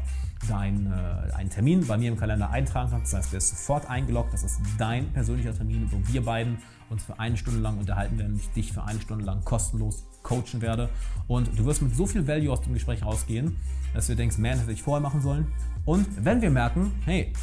deinen 0.50 0.91
äh, 0.91 1.34
einen 1.34 1.50
Termin 1.50 1.86
bei 1.86 1.98
mir 1.98 2.10
im 2.10 2.17
Kalender 2.17 2.50
eintragen 2.50 2.89
kannst. 2.89 3.13
Das 3.13 3.20
heißt, 3.20 3.32
du 3.32 3.38
bist 3.38 3.50
sofort 3.50 3.89
eingeloggt. 3.89 4.34
Das 4.34 4.43
ist 4.43 4.60
dein 4.78 5.12
persönlicher 5.13 5.56
Termin, 5.56 5.88
wo 5.91 5.98
wir 6.12 6.24
beiden 6.24 6.58
uns 6.89 7.04
für 7.04 7.20
eine 7.20 7.38
Stunde 7.38 7.60
lang 7.60 7.78
unterhalten 7.78 8.17
werden, 8.17 8.38
ich 8.38 8.50
dich 8.52 8.72
für 8.72 8.84
eine 8.84 9.02
Stunde 9.02 9.26
lang 9.26 9.43
kostenlos 9.43 10.04
coachen 10.28 10.62
werde. 10.62 10.90
Und 11.28 11.58
du 11.58 11.66
wirst 11.66 11.82
mit 11.82 11.96
so 11.96 12.06
viel 12.06 12.28
Value 12.28 12.52
aus 12.52 12.62
dem 12.62 12.74
Gespräch 12.74 13.04
rausgehen, 13.04 13.58
dass 13.94 14.08
du 14.08 14.16
denkst, 14.16 14.38
man, 14.38 14.60
hätte 14.60 14.72
ich 14.72 14.84
vorher 14.84 15.02
machen 15.02 15.22
sollen. 15.22 15.48
Und 15.86 16.06
wenn 16.24 16.42
wir 16.42 16.50
merken, 16.50 16.92
hey, 17.06 17.34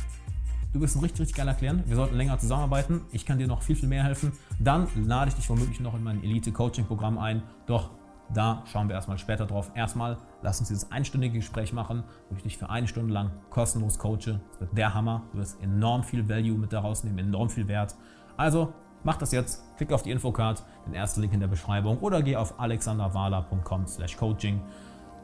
du 0.72 0.80
bist 0.80 0.96
ein 0.96 1.00
richtig, 1.00 1.20
richtig 1.20 1.36
geiler 1.36 1.54
Klient, 1.54 1.88
wir 1.88 1.96
sollten 1.96 2.16
länger 2.16 2.38
zusammenarbeiten, 2.38 3.00
ich 3.10 3.24
kann 3.24 3.38
dir 3.38 3.46
noch 3.46 3.62
viel, 3.62 3.76
viel 3.76 3.88
mehr 3.88 4.04
helfen, 4.04 4.32
dann 4.58 4.86
lade 5.06 5.30
ich 5.30 5.34
dich 5.34 5.48
womöglich 5.48 5.80
noch 5.80 5.94
in 5.94 6.02
mein 6.02 6.22
Elite-Coaching-Programm 6.22 7.18
ein. 7.18 7.42
Doch 7.66 7.90
da 8.32 8.64
schauen 8.66 8.88
wir 8.88 8.94
erstmal 8.94 9.18
später 9.18 9.46
drauf. 9.46 9.70
Erstmal 9.74 10.16
lass 10.42 10.58
uns 10.58 10.68
dieses 10.68 10.90
einstündige 10.90 11.38
Gespräch 11.38 11.72
machen, 11.72 12.04
wo 12.28 12.36
ich 12.36 12.42
dich 12.42 12.58
für 12.58 12.70
eine 12.70 12.88
Stunde 12.88 13.12
lang 13.12 13.30
kostenlos 13.50 13.98
coache. 13.98 14.40
Das 14.50 14.60
wird 14.60 14.76
der 14.76 14.94
Hammer. 14.94 15.22
Du 15.32 15.38
wirst 15.38 15.62
enorm 15.62 16.02
viel 16.02 16.28
Value 16.28 16.58
mit 16.58 16.72
daraus 16.72 17.04
nehmen, 17.04 17.18
enorm 17.18 17.50
viel 17.50 17.68
Wert. 17.68 17.94
Also 18.36 18.72
mach 19.04 19.16
das 19.16 19.32
jetzt. 19.32 19.62
Klick 19.76 19.92
auf 19.92 20.02
die 20.02 20.10
Infocard, 20.10 20.62
den 20.86 20.94
ersten 20.94 21.20
Link 21.20 21.32
in 21.32 21.40
der 21.40 21.46
Beschreibung 21.46 21.98
oder 21.98 22.22
geh 22.22 22.36
auf 22.36 22.58
alexanderwala.com/coaching. 22.58 24.60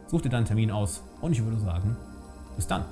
Such 0.07 0.23
dir 0.23 0.29
deinen 0.29 0.45
Termin 0.45 0.71
aus 0.71 1.03
und 1.21 1.33
ich 1.33 1.43
würde 1.43 1.59
sagen, 1.59 1.97
bis 2.57 2.66
dann. 2.66 2.85